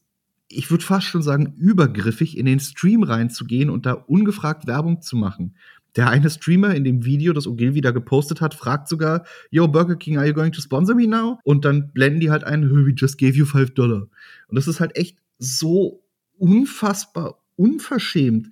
ich 0.48 0.70
würde 0.70 0.84
fast 0.84 1.06
schon 1.06 1.22
sagen, 1.22 1.54
übergriffig 1.56 2.36
in 2.36 2.46
den 2.46 2.60
Stream 2.60 3.02
reinzugehen 3.02 3.70
und 3.70 3.86
da 3.86 3.92
ungefragt 3.94 4.66
Werbung 4.66 5.00
zu 5.00 5.16
machen. 5.16 5.56
Der 5.96 6.10
eine 6.10 6.28
Streamer 6.28 6.74
in 6.74 6.84
dem 6.84 7.04
Video, 7.04 7.32
das 7.32 7.46
Ogilvy 7.46 7.80
da 7.80 7.92
gepostet 7.92 8.40
hat, 8.40 8.54
fragt 8.54 8.88
sogar, 8.88 9.24
Yo, 9.50 9.68
Burger 9.68 9.96
King, 9.96 10.18
are 10.18 10.26
you 10.26 10.34
going 10.34 10.52
to 10.52 10.60
sponsor 10.60 10.94
me 10.94 11.06
now? 11.06 11.38
Und 11.44 11.64
dann 11.64 11.92
blenden 11.92 12.20
die 12.20 12.30
halt 12.30 12.44
ein, 12.44 12.68
we 12.70 12.92
just 12.94 13.16
gave 13.16 13.32
you 13.32 13.46
five 13.46 13.70
Dollar. 13.70 14.06
Und 14.48 14.56
das 14.56 14.68
ist 14.68 14.80
halt 14.80 14.96
echt 14.96 15.16
so 15.38 16.04
unfassbar 16.38 17.44
unverschämt, 17.56 18.48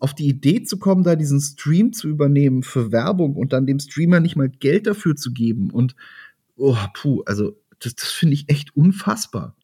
auf 0.00 0.14
die 0.14 0.28
Idee 0.28 0.62
zu 0.62 0.78
kommen, 0.78 1.02
da 1.02 1.16
diesen 1.16 1.40
Stream 1.40 1.92
zu 1.92 2.08
übernehmen 2.08 2.62
für 2.62 2.92
Werbung 2.92 3.36
und 3.36 3.52
dann 3.52 3.66
dem 3.66 3.78
Streamer 3.78 4.20
nicht 4.20 4.36
mal 4.36 4.48
Geld 4.48 4.86
dafür 4.86 5.16
zu 5.16 5.32
geben. 5.32 5.70
Und, 5.70 5.96
oh, 6.56 6.76
puh, 6.94 7.22
also, 7.24 7.56
das, 7.80 7.94
das 7.94 8.10
finde 8.10 8.34
ich 8.34 8.48
echt 8.48 8.76
unfassbar. 8.76 9.56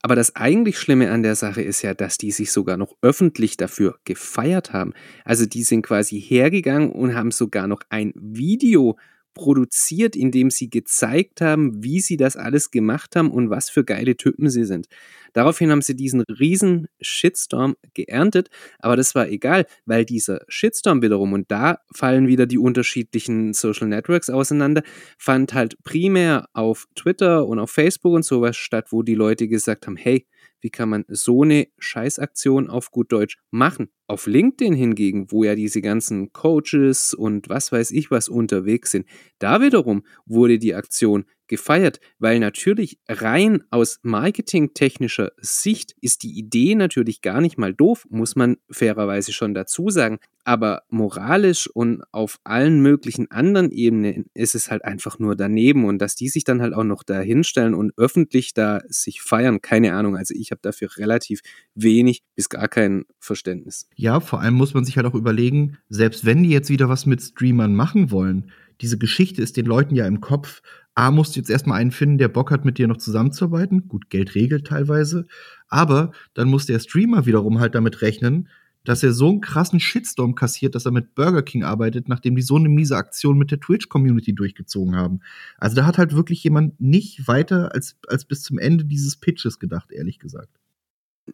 Aber 0.00 0.14
das 0.14 0.36
eigentlich 0.36 0.78
Schlimme 0.78 1.10
an 1.10 1.22
der 1.22 1.34
Sache 1.34 1.62
ist 1.62 1.82
ja, 1.82 1.92
dass 1.92 2.18
die 2.18 2.30
sich 2.30 2.52
sogar 2.52 2.76
noch 2.76 2.96
öffentlich 3.02 3.56
dafür 3.56 3.98
gefeiert 4.04 4.72
haben. 4.72 4.94
Also 5.24 5.44
die 5.44 5.64
sind 5.64 5.82
quasi 5.82 6.20
hergegangen 6.20 6.92
und 6.92 7.14
haben 7.14 7.32
sogar 7.32 7.66
noch 7.66 7.82
ein 7.88 8.12
Video 8.14 8.96
produziert, 9.38 10.14
indem 10.14 10.50
sie 10.50 10.68
gezeigt 10.68 11.40
haben, 11.40 11.82
wie 11.82 12.00
sie 12.00 12.18
das 12.18 12.36
alles 12.36 12.70
gemacht 12.70 13.16
haben 13.16 13.30
und 13.30 13.48
was 13.48 13.70
für 13.70 13.84
geile 13.84 14.18
Typen 14.18 14.50
sie 14.50 14.64
sind. 14.64 14.88
Daraufhin 15.32 15.70
haben 15.70 15.80
sie 15.80 15.96
diesen 15.96 16.22
riesen 16.22 16.88
Shitstorm 17.00 17.76
geerntet, 17.94 18.50
aber 18.78 18.96
das 18.96 19.14
war 19.14 19.28
egal, 19.28 19.64
weil 19.86 20.04
dieser 20.04 20.40
Shitstorm 20.48 21.00
wiederum, 21.00 21.32
und 21.32 21.50
da 21.50 21.78
fallen 21.94 22.28
wieder 22.28 22.46
die 22.46 22.58
unterschiedlichen 22.58 23.54
Social 23.54 23.88
Networks 23.88 24.28
auseinander, 24.28 24.82
fand 25.16 25.54
halt 25.54 25.82
primär 25.84 26.48
auf 26.52 26.86
Twitter 26.94 27.46
und 27.46 27.58
auf 27.58 27.70
Facebook 27.70 28.14
und 28.14 28.24
sowas 28.24 28.56
statt, 28.56 28.88
wo 28.90 29.02
die 29.02 29.14
Leute 29.14 29.48
gesagt 29.48 29.86
haben, 29.86 29.96
hey, 29.96 30.26
wie 30.60 30.70
kann 30.70 30.88
man 30.88 31.04
so 31.08 31.42
eine 31.42 31.68
Scheißaktion 31.78 32.68
auf 32.68 32.90
gut 32.90 33.12
Deutsch 33.12 33.38
machen? 33.50 33.90
Auf 34.06 34.26
LinkedIn 34.26 34.74
hingegen, 34.74 35.30
wo 35.30 35.44
ja 35.44 35.54
diese 35.54 35.82
ganzen 35.82 36.32
Coaches 36.32 37.14
und 37.14 37.48
was 37.48 37.72
weiß 37.72 37.90
ich 37.90 38.10
was 38.10 38.28
unterwegs 38.28 38.90
sind, 38.90 39.06
da 39.38 39.60
wiederum 39.60 40.04
wurde 40.26 40.58
die 40.58 40.74
Aktion 40.74 41.24
gefeiert, 41.48 42.00
weil 42.18 42.38
natürlich 42.38 42.98
rein 43.08 43.64
aus 43.70 43.98
marketingtechnischer 44.02 45.32
Sicht 45.38 45.94
ist 46.00 46.22
die 46.22 46.38
Idee 46.38 46.74
natürlich 46.74 47.22
gar 47.22 47.40
nicht 47.40 47.58
mal 47.58 47.74
doof, 47.74 48.06
muss 48.10 48.36
man 48.36 48.58
fairerweise 48.70 49.32
schon 49.32 49.54
dazu 49.54 49.90
sagen. 49.90 50.18
Aber 50.44 50.82
moralisch 50.88 51.66
und 51.66 52.02
auf 52.10 52.38
allen 52.44 52.80
möglichen 52.80 53.30
anderen 53.30 53.70
Ebenen 53.70 54.26
ist 54.32 54.54
es 54.54 54.70
halt 54.70 54.84
einfach 54.84 55.18
nur 55.18 55.36
daneben 55.36 55.84
und 55.84 55.98
dass 55.98 56.14
die 56.14 56.28
sich 56.28 56.44
dann 56.44 56.62
halt 56.62 56.72
auch 56.72 56.84
noch 56.84 57.02
da 57.02 57.20
hinstellen 57.20 57.74
und 57.74 57.92
öffentlich 57.98 58.54
da 58.54 58.80
sich 58.88 59.20
feiern, 59.20 59.60
keine 59.60 59.92
Ahnung. 59.94 60.16
Also 60.16 60.34
ich 60.34 60.50
habe 60.50 60.60
dafür 60.62 60.88
relativ 60.96 61.40
wenig 61.74 62.22
bis 62.34 62.48
gar 62.48 62.68
kein 62.68 63.04
Verständnis. 63.18 63.88
Ja, 63.94 64.20
vor 64.20 64.40
allem 64.40 64.54
muss 64.54 64.74
man 64.74 64.84
sich 64.84 64.96
halt 64.96 65.06
auch 65.06 65.14
überlegen, 65.14 65.78
selbst 65.88 66.24
wenn 66.24 66.42
die 66.42 66.50
jetzt 66.50 66.70
wieder 66.70 66.88
was 66.88 67.04
mit 67.04 67.20
Streamern 67.20 67.74
machen 67.74 68.10
wollen, 68.10 68.50
diese 68.80 68.98
Geschichte 68.98 69.42
ist 69.42 69.56
den 69.56 69.66
Leuten 69.66 69.94
ja 69.94 70.06
im 70.06 70.20
Kopf, 70.20 70.62
A, 70.98 71.12
musst 71.12 71.36
du 71.36 71.38
jetzt 71.38 71.48
erstmal 71.48 71.80
einen 71.80 71.92
finden, 71.92 72.18
der 72.18 72.26
Bock 72.26 72.50
hat, 72.50 72.64
mit 72.64 72.76
dir 72.76 72.88
noch 72.88 72.96
zusammenzuarbeiten. 72.96 73.86
Gut, 73.86 74.10
Geld 74.10 74.34
regelt 74.34 74.66
teilweise. 74.66 75.28
Aber 75.68 76.10
dann 76.34 76.48
muss 76.48 76.66
der 76.66 76.80
Streamer 76.80 77.24
wiederum 77.24 77.60
halt 77.60 77.76
damit 77.76 78.02
rechnen, 78.02 78.48
dass 78.82 79.04
er 79.04 79.12
so 79.12 79.28
einen 79.28 79.40
krassen 79.40 79.78
Shitstorm 79.78 80.34
kassiert, 80.34 80.74
dass 80.74 80.86
er 80.86 80.90
mit 80.90 81.14
Burger 81.14 81.42
King 81.42 81.62
arbeitet, 81.62 82.08
nachdem 82.08 82.34
die 82.34 82.42
so 82.42 82.56
eine 82.56 82.68
miese 82.68 82.96
Aktion 82.96 83.38
mit 83.38 83.52
der 83.52 83.60
Twitch-Community 83.60 84.34
durchgezogen 84.34 84.96
haben. 84.96 85.20
Also 85.56 85.76
da 85.76 85.86
hat 85.86 85.98
halt 85.98 86.16
wirklich 86.16 86.42
jemand 86.42 86.80
nicht 86.80 87.28
weiter 87.28 87.72
als, 87.72 87.96
als 88.08 88.24
bis 88.24 88.42
zum 88.42 88.58
Ende 88.58 88.84
dieses 88.84 89.14
Pitches 89.18 89.60
gedacht, 89.60 89.92
ehrlich 89.92 90.18
gesagt. 90.18 90.58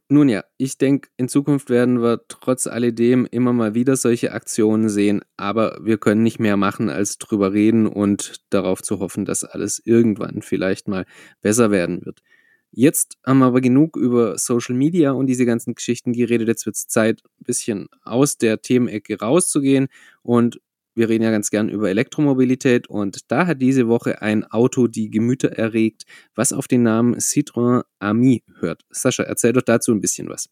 Nun 0.09 0.28
ja, 0.28 0.44
ich 0.57 0.78
denke, 0.78 1.09
in 1.16 1.28
Zukunft 1.28 1.70
werden 1.70 2.02
wir 2.02 2.22
trotz 2.28 2.66
alledem 2.66 3.26
immer 3.30 3.52
mal 3.52 3.74
wieder 3.74 3.96
solche 3.96 4.33
Aktionen 4.33 4.88
sehen, 4.88 5.22
aber 5.37 5.78
wir 5.83 5.98
können 5.98 6.22
nicht 6.22 6.38
mehr 6.38 6.57
machen, 6.57 6.90
als 6.90 7.18
drüber 7.18 7.52
reden 7.52 7.87
und 7.87 8.42
darauf 8.50 8.83
zu 8.83 9.00
hoffen, 9.00 9.24
dass 9.24 9.44
alles 9.44 9.80
irgendwann 9.85 10.42
vielleicht 10.42 10.88
mal 10.88 11.07
besser 11.40 11.70
werden 11.70 12.04
wird. 12.04 12.22
Jetzt 12.70 13.18
haben 13.24 13.38
wir 13.38 13.46
aber 13.46 13.61
genug 13.61 13.96
über 13.96 14.37
Social 14.37 14.74
Media 14.74 15.12
und 15.12 15.26
diese 15.26 15.46
ganzen 15.46 15.74
Geschichten 15.76 16.12
geredet. 16.12 16.48
Jetzt 16.48 16.66
wird 16.66 16.74
es 16.74 16.88
Zeit, 16.88 17.22
ein 17.24 17.44
bisschen 17.44 17.87
aus 18.02 18.37
der 18.37 18.62
Themenecke 18.62 19.20
rauszugehen 19.20 19.87
und 20.22 20.61
wir 20.94 21.09
reden 21.09 21.24
ja 21.24 21.30
ganz 21.30 21.50
gern 21.50 21.68
über 21.68 21.90
Elektromobilität 21.90 22.88
und 22.88 23.30
da 23.30 23.46
hat 23.46 23.61
diese 23.61 23.88
Woche 23.88 24.22
ein 24.22 24.44
Auto 24.44 24.87
die 24.87 25.11
Gemüter 25.11 25.52
erregt, 25.52 26.04
was 26.35 26.52
auf 26.52 26.68
den 26.68 26.83
Namen 26.83 27.16
Citroën 27.16 27.83
Ami 27.98 28.42
hört. 28.61 28.83
Sascha, 28.90 29.24
erzähl 29.24 29.52
doch 29.52 29.62
dazu 29.62 29.92
ein 29.92 30.00
bisschen 30.00 30.28
was. 30.28 30.48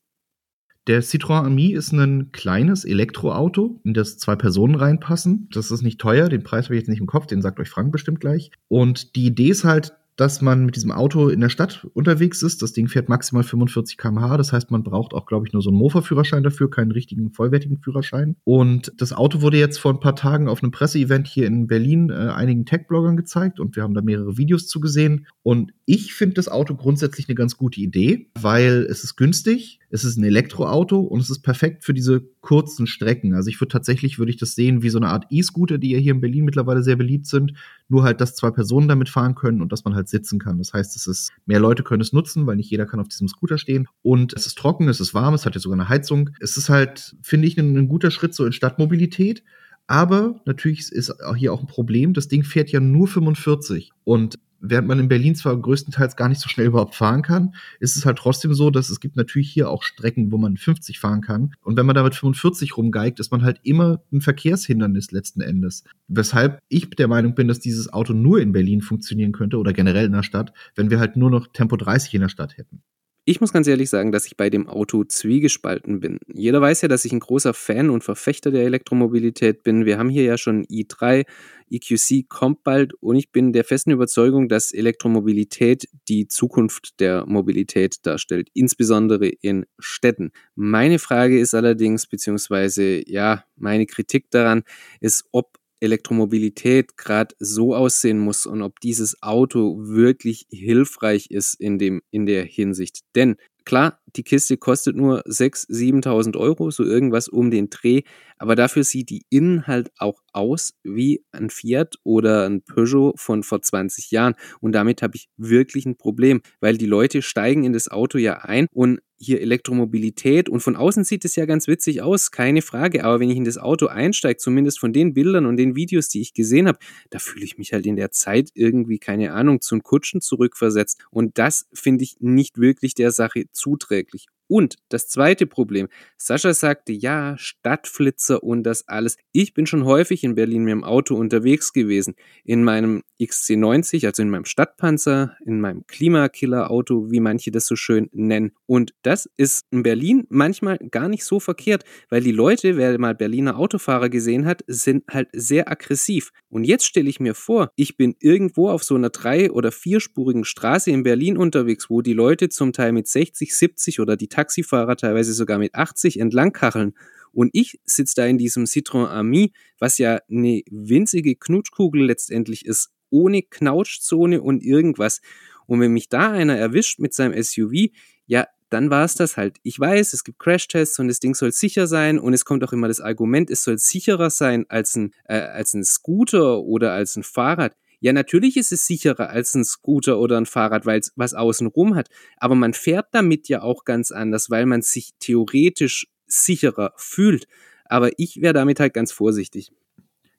Der 0.88 1.00
Citroën 1.00 1.44
Ami 1.44 1.72
ist 1.74 1.92
ein 1.92 2.32
kleines 2.32 2.84
Elektroauto, 2.84 3.80
in 3.84 3.94
das 3.94 4.18
zwei 4.18 4.34
Personen 4.34 4.74
reinpassen. 4.74 5.48
Das 5.52 5.70
ist 5.70 5.82
nicht 5.82 6.00
teuer, 6.00 6.28
den 6.28 6.42
Preis 6.42 6.64
habe 6.64 6.74
ich 6.74 6.80
jetzt 6.80 6.88
nicht 6.88 7.00
im 7.00 7.06
Kopf, 7.06 7.26
den 7.26 7.40
sagt 7.40 7.60
euch 7.60 7.70
Frank 7.70 7.92
bestimmt 7.92 8.18
gleich. 8.18 8.50
Und 8.66 9.14
die 9.14 9.26
Idee 9.26 9.50
ist 9.50 9.62
halt, 9.62 9.94
dass 10.16 10.42
man 10.42 10.64
mit 10.66 10.76
diesem 10.76 10.92
Auto 10.92 11.28
in 11.28 11.40
der 11.40 11.48
Stadt 11.48 11.86
unterwegs 11.94 12.42
ist. 12.42 12.62
Das 12.62 12.72
Ding 12.72 12.88
fährt 12.88 13.08
maximal 13.08 13.42
45 13.42 13.96
km/h. 13.96 14.36
Das 14.36 14.52
heißt, 14.52 14.70
man 14.70 14.82
braucht 14.82 15.14
auch, 15.14 15.26
glaube 15.26 15.46
ich, 15.46 15.52
nur 15.52 15.62
so 15.62 15.70
einen 15.70 15.78
Mofa-Führerschein 15.78 16.42
dafür, 16.42 16.70
keinen 16.70 16.92
richtigen 16.92 17.32
vollwertigen 17.32 17.78
Führerschein. 17.78 18.36
Und 18.44 18.92
das 18.98 19.12
Auto 19.12 19.40
wurde 19.40 19.58
jetzt 19.58 19.78
vor 19.78 19.92
ein 19.92 20.00
paar 20.00 20.16
Tagen 20.16 20.48
auf 20.48 20.62
einem 20.62 20.72
Presseevent 20.72 21.26
hier 21.26 21.46
in 21.46 21.66
Berlin 21.66 22.10
äh, 22.10 22.14
einigen 22.14 22.66
Tech-Bloggern 22.66 23.16
gezeigt 23.16 23.58
und 23.58 23.74
wir 23.76 23.82
haben 23.82 23.94
da 23.94 24.02
mehrere 24.02 24.36
Videos 24.36 24.66
zugesehen. 24.66 25.26
Und 25.42 25.72
ich 25.86 26.14
finde 26.14 26.34
das 26.34 26.48
Auto 26.48 26.74
grundsätzlich 26.74 27.28
eine 27.28 27.34
ganz 27.34 27.56
gute 27.56 27.80
Idee, 27.80 28.30
weil 28.40 28.86
es 28.88 29.04
ist 29.04 29.16
günstig, 29.16 29.80
es 29.92 30.04
ist 30.04 30.16
ein 30.16 30.24
Elektroauto 30.24 31.00
und 31.00 31.20
es 31.20 31.28
ist 31.28 31.42
perfekt 31.42 31.84
für 31.84 31.92
diese 31.92 32.22
kurzen 32.40 32.86
Strecken. 32.86 33.34
Also 33.34 33.50
ich 33.50 33.60
würde 33.60 33.72
tatsächlich, 33.72 34.18
würde 34.18 34.30
ich 34.30 34.38
das 34.38 34.54
sehen 34.54 34.82
wie 34.82 34.88
so 34.88 34.98
eine 34.98 35.08
Art 35.08 35.26
E-Scooter, 35.28 35.76
die 35.76 35.90
ja 35.90 35.98
hier 35.98 36.12
in 36.12 36.22
Berlin 36.22 36.46
mittlerweile 36.46 36.82
sehr 36.82 36.96
beliebt 36.96 37.26
sind. 37.26 37.52
Nur 37.88 38.02
halt, 38.02 38.22
dass 38.22 38.34
zwei 38.34 38.50
Personen 38.50 38.88
damit 38.88 39.10
fahren 39.10 39.34
können 39.34 39.60
und 39.60 39.70
dass 39.70 39.84
man 39.84 39.94
halt 39.94 40.01
sitzen 40.10 40.38
kann. 40.38 40.58
Das 40.58 40.72
heißt, 40.72 40.96
es 40.96 41.06
ist, 41.06 41.30
mehr 41.46 41.60
Leute 41.60 41.82
können 41.82 42.00
es 42.00 42.12
nutzen, 42.12 42.46
weil 42.46 42.56
nicht 42.56 42.70
jeder 42.70 42.86
kann 42.86 43.00
auf 43.00 43.08
diesem 43.08 43.28
Scooter 43.28 43.58
stehen. 43.58 43.88
Und 44.02 44.32
es 44.32 44.46
ist 44.46 44.58
trocken, 44.58 44.88
es 44.88 45.00
ist 45.00 45.14
warm, 45.14 45.34
es 45.34 45.46
hat 45.46 45.54
ja 45.54 45.60
sogar 45.60 45.78
eine 45.78 45.88
Heizung. 45.88 46.30
Es 46.40 46.56
ist 46.56 46.68
halt, 46.68 47.16
finde 47.22 47.46
ich, 47.46 47.58
ein, 47.58 47.76
ein 47.76 47.88
guter 47.88 48.10
Schritt 48.10 48.34
so 48.34 48.44
in 48.44 48.52
Stadtmobilität. 48.52 49.42
Aber 49.86 50.40
natürlich 50.44 50.90
ist 50.92 51.12
hier 51.36 51.52
auch 51.52 51.60
ein 51.60 51.66
Problem. 51.66 52.14
Das 52.14 52.28
Ding 52.28 52.44
fährt 52.44 52.70
ja 52.70 52.80
nur 52.80 53.08
45. 53.08 53.90
Und 54.04 54.38
während 54.62 54.88
man 54.88 54.98
in 54.98 55.08
Berlin 55.08 55.34
zwar 55.34 55.56
größtenteils 55.56 56.16
gar 56.16 56.28
nicht 56.28 56.40
so 56.40 56.48
schnell 56.48 56.68
überhaupt 56.68 56.94
fahren 56.94 57.22
kann, 57.22 57.54
ist 57.80 57.96
es 57.96 58.06
halt 58.06 58.16
trotzdem 58.18 58.54
so, 58.54 58.70
dass 58.70 58.88
es 58.88 59.00
gibt 59.00 59.16
natürlich 59.16 59.50
hier 59.50 59.68
auch 59.68 59.82
Strecken, 59.82 60.32
wo 60.32 60.38
man 60.38 60.56
50 60.56 60.98
fahren 60.98 61.20
kann. 61.20 61.54
Und 61.62 61.76
wenn 61.76 61.84
man 61.84 61.96
damit 61.96 62.14
45 62.14 62.76
rumgeigt, 62.76 63.20
ist 63.20 63.32
man 63.32 63.42
halt 63.42 63.60
immer 63.64 64.02
ein 64.12 64.20
Verkehrshindernis 64.20 65.10
letzten 65.10 65.40
Endes. 65.40 65.84
Weshalb 66.08 66.60
ich 66.68 66.88
der 66.90 67.08
Meinung 67.08 67.34
bin, 67.34 67.48
dass 67.48 67.60
dieses 67.60 67.92
Auto 67.92 68.12
nur 68.12 68.40
in 68.40 68.52
Berlin 68.52 68.80
funktionieren 68.80 69.32
könnte 69.32 69.58
oder 69.58 69.72
generell 69.72 70.06
in 70.06 70.12
der 70.12 70.22
Stadt, 70.22 70.52
wenn 70.76 70.90
wir 70.90 71.00
halt 71.00 71.16
nur 71.16 71.30
noch 71.30 71.48
Tempo 71.52 71.76
30 71.76 72.14
in 72.14 72.20
der 72.22 72.28
Stadt 72.28 72.56
hätten. 72.56 72.82
Ich 73.24 73.40
muss 73.40 73.52
ganz 73.52 73.68
ehrlich 73.68 73.88
sagen, 73.88 74.10
dass 74.10 74.26
ich 74.26 74.36
bei 74.36 74.50
dem 74.50 74.68
Auto 74.68 75.04
zwiegespalten 75.04 76.00
bin. 76.00 76.18
Jeder 76.26 76.60
weiß 76.60 76.82
ja, 76.82 76.88
dass 76.88 77.04
ich 77.04 77.12
ein 77.12 77.20
großer 77.20 77.54
Fan 77.54 77.88
und 77.88 78.02
Verfechter 78.02 78.50
der 78.50 78.64
Elektromobilität 78.64 79.62
bin. 79.62 79.84
Wir 79.84 79.96
haben 79.96 80.08
hier 80.08 80.24
ja 80.24 80.36
schon 80.36 80.64
i3, 80.64 81.24
EQC 81.70 82.28
kommt 82.28 82.64
bald 82.64 82.94
und 82.94 83.14
ich 83.14 83.30
bin 83.30 83.52
der 83.52 83.62
festen 83.62 83.92
Überzeugung, 83.92 84.48
dass 84.48 84.72
Elektromobilität 84.72 85.88
die 86.08 86.26
Zukunft 86.26 86.98
der 86.98 87.24
Mobilität 87.24 88.04
darstellt, 88.04 88.48
insbesondere 88.54 89.28
in 89.28 89.66
Städten. 89.78 90.32
Meine 90.56 90.98
Frage 90.98 91.38
ist 91.38 91.54
allerdings, 91.54 92.08
beziehungsweise 92.08 93.08
ja, 93.08 93.44
meine 93.54 93.86
Kritik 93.86 94.32
daran 94.32 94.64
ist, 95.00 95.26
ob 95.30 95.61
Elektromobilität 95.82 96.96
gerade 96.96 97.34
so 97.38 97.74
aussehen 97.74 98.18
muss 98.18 98.46
und 98.46 98.62
ob 98.62 98.80
dieses 98.80 99.22
Auto 99.22 99.76
wirklich 99.78 100.46
hilfreich 100.50 101.30
ist 101.30 101.54
in, 101.54 101.78
dem, 101.78 102.02
in 102.10 102.26
der 102.26 102.44
Hinsicht. 102.44 103.00
Denn 103.14 103.36
klar, 103.64 104.00
die 104.16 104.22
Kiste 104.22 104.56
kostet 104.56 104.96
nur 104.96 105.22
6.000, 105.26 106.04
7.000 106.04 106.36
Euro, 106.36 106.70
so 106.70 106.84
irgendwas 106.84 107.28
um 107.28 107.50
den 107.50 107.70
Dreh, 107.70 108.02
aber 108.38 108.56
dafür 108.56 108.84
sieht 108.84 109.10
die 109.10 109.24
innen 109.30 109.66
halt 109.66 109.92
auch 109.98 110.20
aus 110.32 110.74
wie 110.82 111.24
ein 111.30 111.48
Fiat 111.50 111.96
oder 112.02 112.46
ein 112.46 112.62
Peugeot 112.62 113.14
von 113.16 113.42
vor 113.42 113.62
20 113.62 114.10
Jahren. 114.10 114.34
Und 114.60 114.72
damit 114.72 115.02
habe 115.02 115.16
ich 115.16 115.28
wirklich 115.36 115.86
ein 115.86 115.96
Problem, 115.96 116.40
weil 116.60 116.76
die 116.76 116.86
Leute 116.86 117.22
steigen 117.22 117.64
in 117.64 117.72
das 117.72 117.88
Auto 117.88 118.18
ja 118.18 118.38
ein 118.38 118.66
und 118.72 119.00
hier 119.22 119.40
Elektromobilität 119.40 120.48
und 120.48 120.60
von 120.60 120.74
außen 120.74 121.04
sieht 121.04 121.24
es 121.24 121.36
ja 121.36 121.46
ganz 121.46 121.68
witzig 121.68 122.02
aus, 122.02 122.32
keine 122.32 122.60
Frage. 122.60 123.04
Aber 123.04 123.20
wenn 123.20 123.30
ich 123.30 123.36
in 123.36 123.44
das 123.44 123.58
Auto 123.58 123.86
einsteige, 123.86 124.36
zumindest 124.36 124.80
von 124.80 124.92
den 124.92 125.14
Bildern 125.14 125.46
und 125.46 125.56
den 125.56 125.76
Videos, 125.76 126.08
die 126.08 126.20
ich 126.20 126.34
gesehen 126.34 126.66
habe, 126.66 126.78
da 127.10 127.20
fühle 127.20 127.44
ich 127.44 127.56
mich 127.56 127.72
halt 127.72 127.86
in 127.86 127.96
der 127.96 128.10
Zeit 128.10 128.50
irgendwie, 128.54 128.98
keine 128.98 129.32
Ahnung, 129.32 129.60
zum 129.60 129.82
Kutschen 129.82 130.20
zurückversetzt. 130.20 131.04
Und 131.10 131.38
das 131.38 131.66
finde 131.72 132.02
ich 132.02 132.16
nicht 132.18 132.58
wirklich 132.58 132.94
der 132.94 133.12
Sache 133.12 133.44
zuträglich 133.52 134.01
wirklich 134.02 134.26
und 134.52 134.76
das 134.90 135.08
zweite 135.08 135.46
Problem, 135.46 135.88
Sascha 136.18 136.52
sagte, 136.52 136.92
ja, 136.92 137.38
Stadtflitzer 137.38 138.42
und 138.42 138.64
das 138.64 138.86
alles. 138.86 139.16
Ich 139.32 139.54
bin 139.54 139.64
schon 139.64 139.86
häufig 139.86 140.24
in 140.24 140.34
Berlin 140.34 140.64
mit 140.64 140.72
dem 140.72 140.84
Auto 140.84 141.14
unterwegs 141.14 141.72
gewesen. 141.72 142.16
In 142.44 142.62
meinem 142.62 143.02
XC90, 143.18 144.04
also 144.04 144.20
in 144.20 144.28
meinem 144.28 144.44
Stadtpanzer, 144.44 145.38
in 145.46 145.58
meinem 145.58 145.86
Klimakiller-Auto, 145.86 147.10
wie 147.10 147.20
manche 147.20 147.50
das 147.50 147.64
so 147.64 147.76
schön 147.76 148.10
nennen. 148.12 148.52
Und 148.66 148.92
das 149.00 149.26
ist 149.38 149.64
in 149.70 149.82
Berlin 149.82 150.26
manchmal 150.28 150.76
gar 150.76 151.08
nicht 151.08 151.24
so 151.24 151.40
verkehrt, 151.40 151.84
weil 152.10 152.20
die 152.20 152.30
Leute, 152.30 152.76
wer 152.76 152.98
mal 152.98 153.14
Berliner 153.14 153.58
Autofahrer 153.58 154.10
gesehen 154.10 154.44
hat, 154.44 154.64
sind 154.66 155.04
halt 155.08 155.30
sehr 155.32 155.70
aggressiv. 155.70 156.30
Und 156.50 156.64
jetzt 156.64 156.84
stelle 156.84 157.08
ich 157.08 157.20
mir 157.20 157.34
vor, 157.34 157.70
ich 157.74 157.96
bin 157.96 158.16
irgendwo 158.20 158.68
auf 158.68 158.84
so 158.84 158.96
einer 158.96 159.08
drei- 159.08 159.50
oder 159.50 159.72
vierspurigen 159.72 160.44
Straße 160.44 160.90
in 160.90 161.04
Berlin 161.04 161.38
unterwegs, 161.38 161.88
wo 161.88 162.02
die 162.02 162.12
Leute 162.12 162.50
zum 162.50 162.74
Teil 162.74 162.92
mit 162.92 163.08
60, 163.08 163.56
70 163.56 164.00
oder 164.00 164.18
die 164.18 164.28
Taxifahrer 164.42 164.96
teilweise 164.96 165.32
sogar 165.32 165.58
mit 165.58 165.74
80 165.74 166.18
entlangkacheln. 166.18 166.94
Und 167.32 167.50
ich 167.52 167.80
sitze 167.84 168.14
da 168.16 168.26
in 168.26 168.38
diesem 168.38 168.64
Citroën 168.64 169.06
Ami, 169.06 169.52
was 169.78 169.98
ja 169.98 170.20
eine 170.28 170.62
winzige 170.70 171.36
Knutschkugel 171.36 172.04
letztendlich 172.04 172.66
ist, 172.66 172.90
ohne 173.10 173.42
Knautschzone 173.42 174.42
und 174.42 174.62
irgendwas. 174.62 175.20
Und 175.66 175.80
wenn 175.80 175.92
mich 175.92 176.08
da 176.08 176.32
einer 176.32 176.56
erwischt 176.56 176.98
mit 176.98 177.14
seinem 177.14 177.40
SUV, 177.40 177.90
ja, 178.26 178.46
dann 178.68 178.90
war 178.90 179.04
es 179.04 179.14
das 179.14 179.36
halt. 179.36 179.58
Ich 179.62 179.78
weiß, 179.78 180.12
es 180.12 180.24
gibt 180.24 180.38
Crashtests 180.38 180.98
und 180.98 181.08
das 181.08 181.20
Ding 181.20 181.34
soll 181.34 181.52
sicher 181.52 181.86
sein 181.86 182.18
und 182.18 182.32
es 182.32 182.44
kommt 182.44 182.64
auch 182.64 182.72
immer 182.72 182.88
das 182.88 183.00
Argument, 183.00 183.50
es 183.50 183.64
soll 183.64 183.78
sicherer 183.78 184.30
sein 184.30 184.64
als 184.68 184.96
ein, 184.96 185.12
äh, 185.24 185.36
als 185.36 185.74
ein 185.74 185.84
Scooter 185.84 186.60
oder 186.60 186.92
als 186.92 187.16
ein 187.16 187.22
Fahrrad. 187.22 187.76
Ja, 188.02 188.12
natürlich 188.12 188.56
ist 188.56 188.72
es 188.72 188.84
sicherer 188.84 189.30
als 189.30 189.54
ein 189.54 189.64
Scooter 189.64 190.18
oder 190.18 190.36
ein 190.36 190.44
Fahrrad, 190.44 190.86
weil 190.86 190.98
es 190.98 191.12
was 191.14 191.34
außenrum 191.34 191.94
hat. 191.94 192.08
Aber 192.36 192.56
man 192.56 192.74
fährt 192.74 193.06
damit 193.12 193.48
ja 193.48 193.62
auch 193.62 193.84
ganz 193.84 194.10
anders, 194.10 194.50
weil 194.50 194.66
man 194.66 194.82
sich 194.82 195.12
theoretisch 195.20 196.08
sicherer 196.26 196.92
fühlt. 196.96 197.46
Aber 197.84 198.10
ich 198.18 198.42
wäre 198.42 198.54
damit 198.54 198.80
halt 198.80 198.92
ganz 198.92 199.12
vorsichtig. 199.12 199.70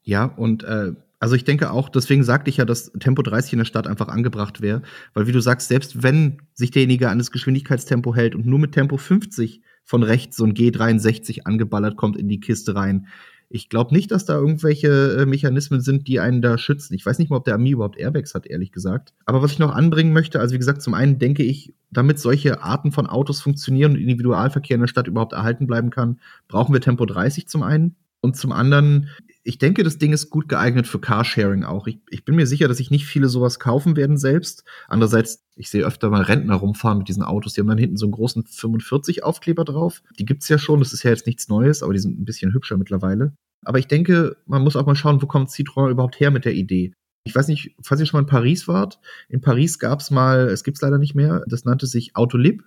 Ja, 0.02 0.26
und 0.26 0.66
äh, 0.66 0.92
also 1.22 1.36
ich 1.36 1.46
denke 1.46 1.72
auch, 1.72 1.88
deswegen 1.88 2.26
sagte 2.26 2.50
ich 2.50 2.58
ja, 2.58 2.66
dass 2.66 2.92
Tempo 3.00 3.22
30 3.22 3.54
in 3.54 3.60
der 3.60 3.66
Stadt 3.66 3.88
einfach 3.88 4.10
angebracht 4.10 4.60
wäre, 4.60 4.82
weil 5.14 5.28
wie 5.28 5.32
du 5.32 5.40
sagst, 5.40 5.70
selbst 5.70 6.04
wenn 6.04 6.42
sich 6.54 6.72
derjenige 6.72 7.08
an 7.08 7.18
das 7.18 7.32
Geschwindigkeitstempo 7.32 8.14
hält 8.14 8.36
und 8.36 8.46
nur 8.46 8.60
mit 8.60 8.74
Tempo 8.74 8.98
50 8.98 9.62
von 9.86 10.04
rechts 10.04 10.36
so 10.36 10.44
ein 10.44 10.54
G63 10.54 11.46
angeballert 11.46 11.96
kommt 11.96 12.18
in 12.18 12.28
die 12.28 12.42
Kiste 12.42 12.76
rein, 12.76 13.08
ich 13.56 13.70
glaube 13.70 13.94
nicht, 13.94 14.10
dass 14.10 14.26
da 14.26 14.34
irgendwelche 14.34 15.16
äh, 15.16 15.26
Mechanismen 15.28 15.80
sind, 15.80 16.08
die 16.08 16.20
einen 16.20 16.42
da 16.42 16.58
schützen. 16.58 16.96
Ich 16.96 17.06
weiß 17.06 17.20
nicht 17.20 17.30
mal, 17.30 17.38
ob 17.38 17.46
der 17.46 17.54
Ami 17.54 17.70
überhaupt 17.70 18.00
Airbags 18.00 18.34
hat, 18.34 18.48
ehrlich 18.48 18.72
gesagt. 18.72 19.14
Aber 19.28 19.44
was 19.44 19.52
ich 19.52 19.60
noch 19.60 19.76
anbringen 19.76 20.12
möchte, 20.12 20.40
also 20.40 20.56
wie 20.56 20.58
gesagt, 20.58 20.82
zum 20.82 20.96
einen 20.96 21.20
denke 21.20 21.44
ich, 21.44 21.72
damit 21.92 22.18
solche 22.18 22.64
Arten 22.64 22.92
von 22.92 23.06
Autos 23.06 23.42
funktionieren 23.42 23.92
und 23.92 24.00
Individualverkehr 24.00 24.74
in 24.74 24.82
der 24.82 24.88
Stadt 24.88 25.06
überhaupt 25.06 25.34
erhalten 25.34 25.68
bleiben 25.68 25.92
kann, 25.92 26.20
brauchen 26.48 26.74
wir 26.74 26.82
Tempo 26.82 27.06
30 27.06 27.48
zum 27.48 27.62
einen. 27.62 27.96
Und 28.22 28.36
zum 28.36 28.52
anderen, 28.52 29.10
ich 29.44 29.58
denke, 29.58 29.84
das 29.84 29.98
Ding 29.98 30.14
ist 30.14 30.30
gut 30.30 30.48
geeignet 30.48 30.88
für 30.88 31.00
Carsharing 31.00 31.66
auch. 31.66 31.86
Ich, 31.88 32.00
ich 32.10 32.24
bin 32.24 32.36
mir 32.36 32.48
sicher, 32.48 32.68
dass 32.68 32.78
sich 32.78 32.92
nicht 32.92 33.06
viele 33.06 33.28
sowas 33.28 33.60
kaufen 33.60 33.98
werden 33.98 34.18
selbst. 34.18 34.64
Andererseits, 34.88 35.44
ich 35.56 35.70
sehe 35.70 35.86
öfter 35.86 36.10
mal 36.10 36.22
Rentner 36.22 36.56
rumfahren 36.56 37.00
mit 37.00 37.10
diesen 37.10 37.24
Autos. 37.24 37.54
Die 37.54 37.62
haben 37.62 37.68
dann 37.68 37.78
hinten 37.78 37.98
so 37.98 38.06
einen 38.06 38.14
großen 38.14 38.44
45-Aufkleber 38.46 39.66
drauf. 39.66 40.02
Die 40.18 40.26
gibt's 40.26 40.48
ja 40.48 40.58
schon. 40.58 40.80
Das 40.80 40.94
ist 40.94 41.04
ja 41.04 41.12
jetzt 41.12 41.28
nichts 41.28 41.50
Neues, 41.50 41.84
aber 41.84 41.94
die 41.94 42.00
sind 42.00 42.20
ein 42.20 42.26
bisschen 42.26 42.54
hübscher 42.54 42.78
mittlerweile. 42.78 43.34
Aber 43.66 43.80
ich 43.80 43.88
denke, 43.88 44.38
man 44.46 44.64
muss 44.64 44.76
auch 44.76 44.86
mal 44.86 44.96
schauen, 44.96 45.22
wo 45.22 45.28
kommt 45.28 45.50
Citroën 45.50 45.90
überhaupt 45.90 46.20
her 46.20 46.32
mit 46.32 46.46
der 46.46 46.54
Idee. 46.54 46.94
Ich 47.26 47.36
weiß 47.36 47.48
nicht, 47.48 47.76
falls 47.82 48.02
ihr 48.02 48.06
schon 48.06 48.20
mal 48.20 48.24
in 48.24 48.30
Paris 48.30 48.68
wart. 48.68 49.00
In 49.30 49.42
Paris 49.42 49.80
gab 49.80 50.00
es 50.00 50.12
mal, 50.12 50.50
es 50.50 50.64
gibt 50.64 50.78
es 50.78 50.82
leider 50.82 50.98
nicht 50.98 51.16
mehr, 51.16 51.44
das 51.48 51.64
nannte 51.64 51.88
sich 51.88 52.16
Autolib. 52.16 52.64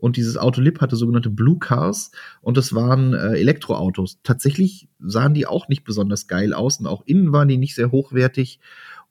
Und 0.00 0.16
dieses 0.16 0.36
Autolib 0.36 0.80
hatte 0.80 0.96
sogenannte 0.96 1.30
Blue 1.30 1.58
Cars 1.58 2.10
und 2.40 2.56
das 2.56 2.74
waren 2.74 3.14
äh, 3.14 3.34
Elektroautos. 3.34 4.20
Tatsächlich 4.22 4.88
sahen 4.98 5.34
die 5.34 5.46
auch 5.46 5.68
nicht 5.68 5.84
besonders 5.84 6.26
geil 6.26 6.52
aus 6.54 6.80
und 6.80 6.86
auch 6.86 7.02
innen 7.06 7.32
waren 7.32 7.48
die 7.48 7.58
nicht 7.58 7.74
sehr 7.74 7.92
hochwertig. 7.92 8.60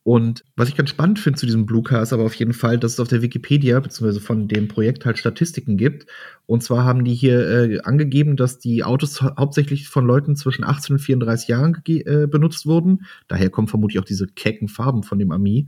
Und 0.04 0.46
was 0.56 0.70
ich 0.70 0.76
ganz 0.76 0.90
spannend 0.90 1.20
finde 1.20 1.38
zu 1.38 1.46
diesem 1.46 1.66
Blue 1.66 1.84
Car 1.84 2.02
ist 2.02 2.14
aber 2.14 2.24
auf 2.24 2.34
jeden 2.34 2.54
Fall, 2.54 2.80
dass 2.80 2.94
es 2.94 3.00
auf 3.00 3.10
der 3.10 3.22
Wikipedia 3.22 3.80
beziehungsweise 3.80 4.22
von 4.22 4.48
dem 4.48 4.68
Projekt 4.68 5.06
halt 5.06 5.20
Statistiken 5.20 5.78
gibt. 5.78 6.08
Und 6.46 6.64
zwar 6.64 6.86
haben 6.86 7.04
die 7.04 7.14
hier 7.14 7.48
äh, 7.48 7.80
angegeben, 7.82 8.38
dass 8.38 8.58
die 8.60 8.84
Autos 8.84 9.22
hau 9.22 9.30
hauptsächlich 9.38 9.90
von 9.90 10.08
Leuten 10.08 10.36
zwischen 10.36 10.64
18 10.64 10.96
und 10.96 11.00
34 11.00 11.50
Jahren 11.50 11.80
äh, 11.86 12.28
benutzt 12.28 12.66
wurden. 12.66 13.06
Daher 13.28 13.50
kommen 13.50 13.68
vermutlich 13.68 14.00
auch 14.00 14.06
diese 14.06 14.26
kecken 14.26 14.68
Farben 14.68 15.04
von 15.04 15.20
dem 15.20 15.32
Ami. 15.32 15.68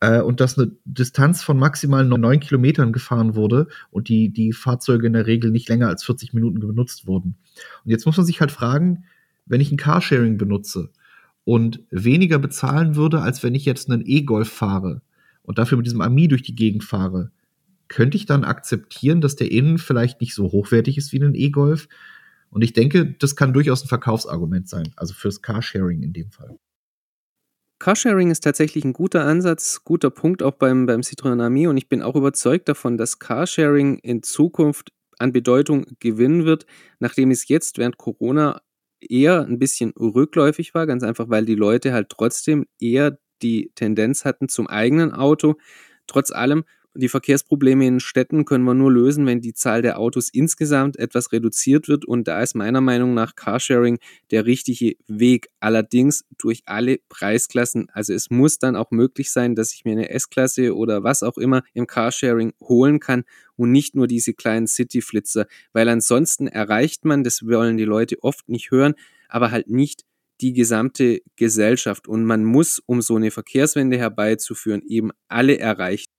Äh, 0.00 0.20
und 0.20 0.40
dass 0.40 0.58
eine 0.58 0.72
Distanz 0.84 1.42
von 1.42 1.58
maximal 1.58 2.04
neun 2.04 2.40
Kilometern 2.40 2.92
gefahren 2.92 3.34
wurde 3.34 3.68
und 3.90 4.08
die, 4.08 4.30
die 4.30 4.52
Fahrzeuge 4.52 5.06
in 5.06 5.14
der 5.14 5.26
Regel 5.26 5.50
nicht 5.50 5.68
länger 5.68 5.88
als 5.88 6.04
40 6.04 6.34
Minuten 6.34 6.60
benutzt 6.60 7.06
wurden. 7.06 7.36
Und 7.84 7.90
jetzt 7.90 8.06
muss 8.06 8.16
man 8.16 8.26
sich 8.26 8.40
halt 8.40 8.52
fragen, 8.52 9.04
wenn 9.46 9.60
ich 9.60 9.70
ein 9.70 9.76
Carsharing 9.76 10.38
benutze, 10.38 10.90
und 11.46 11.80
weniger 11.90 12.40
bezahlen 12.40 12.96
würde, 12.96 13.22
als 13.22 13.44
wenn 13.44 13.54
ich 13.54 13.64
jetzt 13.64 13.88
einen 13.88 14.02
E-Golf 14.04 14.50
fahre 14.50 15.00
und 15.42 15.58
dafür 15.58 15.78
mit 15.78 15.86
diesem 15.86 16.00
Ami 16.00 16.26
durch 16.26 16.42
die 16.42 16.56
Gegend 16.56 16.82
fahre, 16.82 17.30
könnte 17.86 18.16
ich 18.16 18.26
dann 18.26 18.42
akzeptieren, 18.42 19.20
dass 19.20 19.36
der 19.36 19.52
innen 19.52 19.78
vielleicht 19.78 20.20
nicht 20.20 20.34
so 20.34 20.50
hochwertig 20.50 20.98
ist 20.98 21.12
wie 21.12 21.22
ein 21.22 21.36
E-Golf? 21.36 21.88
Und 22.50 22.62
ich 22.62 22.72
denke, 22.72 23.14
das 23.20 23.36
kann 23.36 23.52
durchaus 23.52 23.84
ein 23.84 23.88
Verkaufsargument 23.88 24.68
sein, 24.68 24.92
also 24.96 25.14
fürs 25.14 25.40
Carsharing 25.40 26.02
in 26.02 26.12
dem 26.12 26.32
Fall. 26.32 26.58
Carsharing 27.78 28.30
ist 28.30 28.42
tatsächlich 28.42 28.84
ein 28.84 28.94
guter 28.94 29.24
Ansatz, 29.24 29.82
guter 29.84 30.10
Punkt 30.10 30.42
auch 30.42 30.54
beim, 30.54 30.86
beim 30.86 31.00
Citroën 31.00 31.42
Ami 31.42 31.66
und 31.66 31.76
ich 31.76 31.88
bin 31.88 32.02
auch 32.02 32.16
überzeugt 32.16 32.68
davon, 32.68 32.96
dass 32.96 33.18
Carsharing 33.18 33.98
in 33.98 34.22
Zukunft 34.22 34.92
an 35.18 35.32
Bedeutung 35.32 35.86
gewinnen 36.00 36.44
wird, 36.44 36.66
nachdem 36.98 37.30
es 37.30 37.48
jetzt 37.48 37.78
während 37.78 37.98
Corona 37.98 38.62
eher 39.00 39.42
ein 39.42 39.58
bisschen 39.58 39.92
rückläufig 39.98 40.74
war, 40.74 40.86
ganz 40.86 41.02
einfach, 41.02 41.28
weil 41.28 41.44
die 41.44 41.54
Leute 41.54 41.92
halt 41.92 42.08
trotzdem 42.08 42.66
eher 42.80 43.18
die 43.42 43.72
Tendenz 43.74 44.24
hatten 44.24 44.48
zum 44.48 44.66
eigenen 44.66 45.12
Auto. 45.12 45.56
Trotz 46.06 46.30
allem 46.30 46.64
die 46.96 47.08
Verkehrsprobleme 47.08 47.86
in 47.86 48.00
Städten 48.00 48.44
können 48.44 48.64
wir 48.64 48.74
nur 48.74 48.92
lösen, 48.92 49.26
wenn 49.26 49.40
die 49.40 49.54
Zahl 49.54 49.82
der 49.82 49.98
Autos 49.98 50.28
insgesamt 50.28 50.98
etwas 50.98 51.32
reduziert 51.32 51.88
wird. 51.88 52.04
Und 52.04 52.28
da 52.28 52.42
ist 52.42 52.54
meiner 52.54 52.80
Meinung 52.80 53.14
nach 53.14 53.34
Carsharing 53.34 53.98
der 54.30 54.46
richtige 54.46 54.96
Weg. 55.06 55.48
Allerdings 55.60 56.24
durch 56.38 56.62
alle 56.66 56.98
Preisklassen. 57.08 57.88
Also 57.92 58.12
es 58.12 58.30
muss 58.30 58.58
dann 58.58 58.76
auch 58.76 58.90
möglich 58.90 59.30
sein, 59.30 59.54
dass 59.54 59.72
ich 59.72 59.84
mir 59.84 59.92
eine 59.92 60.10
S-Klasse 60.10 60.74
oder 60.74 61.02
was 61.02 61.22
auch 61.22 61.38
immer 61.38 61.62
im 61.74 61.86
Carsharing 61.86 62.52
holen 62.60 63.00
kann 63.00 63.24
und 63.56 63.72
nicht 63.72 63.94
nur 63.94 64.06
diese 64.06 64.34
kleinen 64.34 64.66
City-Flitzer. 64.66 65.46
Weil 65.72 65.88
ansonsten 65.88 66.46
erreicht 66.46 67.04
man, 67.04 67.24
das 67.24 67.46
wollen 67.46 67.76
die 67.76 67.84
Leute 67.84 68.22
oft 68.22 68.48
nicht 68.48 68.70
hören, 68.70 68.94
aber 69.28 69.50
halt 69.50 69.68
nicht 69.68 70.02
die 70.40 70.52
gesamte 70.52 71.20
Gesellschaft. 71.36 72.08
Und 72.08 72.24
man 72.24 72.44
muss, 72.44 72.80
um 72.86 73.02
so 73.02 73.16
eine 73.16 73.30
Verkehrswende 73.30 73.98
herbeizuführen, 73.98 74.82
eben 74.86 75.10
alle 75.28 75.58
erreichen. 75.58 76.15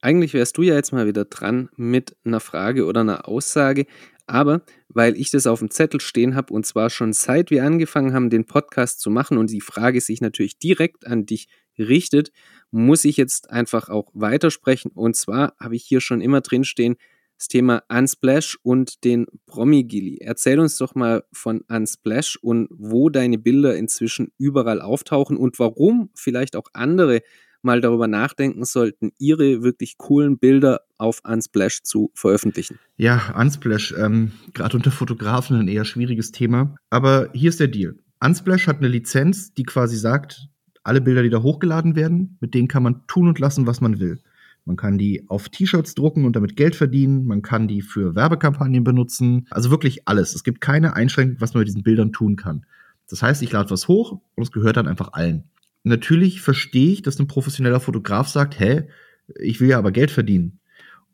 Eigentlich 0.00 0.32
wärst 0.32 0.56
du 0.56 0.62
ja 0.62 0.74
jetzt 0.74 0.92
mal 0.92 1.06
wieder 1.06 1.24
dran 1.24 1.70
mit 1.76 2.16
einer 2.24 2.40
Frage 2.40 2.84
oder 2.84 3.00
einer 3.00 3.28
Aussage, 3.28 3.86
aber 4.26 4.62
weil 4.88 5.16
ich 5.16 5.30
das 5.30 5.46
auf 5.46 5.58
dem 5.58 5.70
Zettel 5.70 6.00
stehen 6.00 6.36
habe 6.36 6.52
und 6.52 6.66
zwar 6.66 6.88
schon 6.88 7.12
seit 7.12 7.50
wir 7.50 7.64
angefangen 7.64 8.12
haben, 8.12 8.30
den 8.30 8.44
Podcast 8.44 9.00
zu 9.00 9.10
machen 9.10 9.38
und 9.38 9.50
die 9.50 9.60
Frage 9.60 10.00
sich 10.00 10.20
natürlich 10.20 10.58
direkt 10.58 11.06
an 11.06 11.26
dich 11.26 11.48
richtet, 11.78 12.30
muss 12.70 13.04
ich 13.04 13.16
jetzt 13.16 13.50
einfach 13.50 13.88
auch 13.88 14.10
weitersprechen. 14.14 14.92
Und 14.92 15.16
zwar 15.16 15.54
habe 15.58 15.74
ich 15.74 15.84
hier 15.84 16.00
schon 16.00 16.20
immer 16.20 16.42
drin 16.42 16.64
stehen, 16.64 16.96
das 17.36 17.48
Thema 17.48 17.82
Unsplash 17.88 18.58
und 18.62 19.04
den 19.04 19.26
Promi-Gilly. 19.46 20.18
Erzähl 20.20 20.58
uns 20.58 20.76
doch 20.76 20.94
mal 20.94 21.24
von 21.32 21.62
Unsplash 21.68 22.36
und 22.36 22.68
wo 22.70 23.10
deine 23.10 23.38
Bilder 23.38 23.76
inzwischen 23.76 24.32
überall 24.38 24.80
auftauchen 24.80 25.36
und 25.36 25.58
warum 25.58 26.10
vielleicht 26.14 26.56
auch 26.56 26.68
andere 26.72 27.22
mal 27.62 27.80
darüber 27.80 28.06
nachdenken 28.06 28.64
sollten, 28.64 29.12
ihre 29.18 29.62
wirklich 29.62 29.98
coolen 29.98 30.38
Bilder 30.38 30.80
auf 30.96 31.20
Unsplash 31.24 31.82
zu 31.82 32.10
veröffentlichen. 32.14 32.78
Ja, 32.96 33.34
Unsplash, 33.36 33.94
ähm, 33.98 34.32
gerade 34.54 34.76
unter 34.76 34.90
Fotografen 34.90 35.58
ein 35.58 35.68
eher 35.68 35.84
schwieriges 35.84 36.32
Thema. 36.32 36.74
Aber 36.90 37.30
hier 37.32 37.48
ist 37.48 37.60
der 37.60 37.68
Deal. 37.68 37.96
Unsplash 38.20 38.66
hat 38.66 38.78
eine 38.78 38.88
Lizenz, 38.88 39.54
die 39.54 39.62
quasi 39.62 39.96
sagt, 39.96 40.48
alle 40.82 41.00
Bilder, 41.00 41.22
die 41.22 41.30
da 41.30 41.42
hochgeladen 41.42 41.96
werden, 41.96 42.38
mit 42.40 42.54
denen 42.54 42.68
kann 42.68 42.82
man 42.82 43.06
tun 43.06 43.28
und 43.28 43.38
lassen, 43.38 43.66
was 43.66 43.80
man 43.80 44.00
will. 44.00 44.20
Man 44.64 44.76
kann 44.76 44.98
die 44.98 45.24
auf 45.28 45.48
T-Shirts 45.48 45.94
drucken 45.94 46.26
und 46.26 46.36
damit 46.36 46.54
Geld 46.54 46.76
verdienen. 46.76 47.26
Man 47.26 47.40
kann 47.40 47.68
die 47.68 47.80
für 47.80 48.14
Werbekampagnen 48.14 48.84
benutzen. 48.84 49.46
Also 49.50 49.70
wirklich 49.70 50.06
alles. 50.06 50.34
Es 50.34 50.44
gibt 50.44 50.60
keine 50.60 50.94
Einschränkung, 50.94 51.40
was 51.40 51.54
man 51.54 51.62
mit 51.62 51.68
diesen 51.68 51.82
Bildern 51.82 52.12
tun 52.12 52.36
kann. 52.36 52.66
Das 53.08 53.22
heißt, 53.22 53.42
ich 53.42 53.50
lade 53.50 53.70
was 53.70 53.88
hoch 53.88 54.20
und 54.34 54.42
es 54.42 54.52
gehört 54.52 54.76
dann 54.76 54.86
einfach 54.86 55.14
allen 55.14 55.44
natürlich 55.88 56.40
verstehe 56.40 56.92
ich, 56.92 57.02
dass 57.02 57.18
ein 57.18 57.26
professioneller 57.26 57.80
Fotograf 57.80 58.28
sagt, 58.28 58.58
hä, 58.58 58.88
ich 59.38 59.60
will 59.60 59.68
ja 59.68 59.78
aber 59.78 59.92
Geld 59.92 60.10
verdienen. 60.10 60.60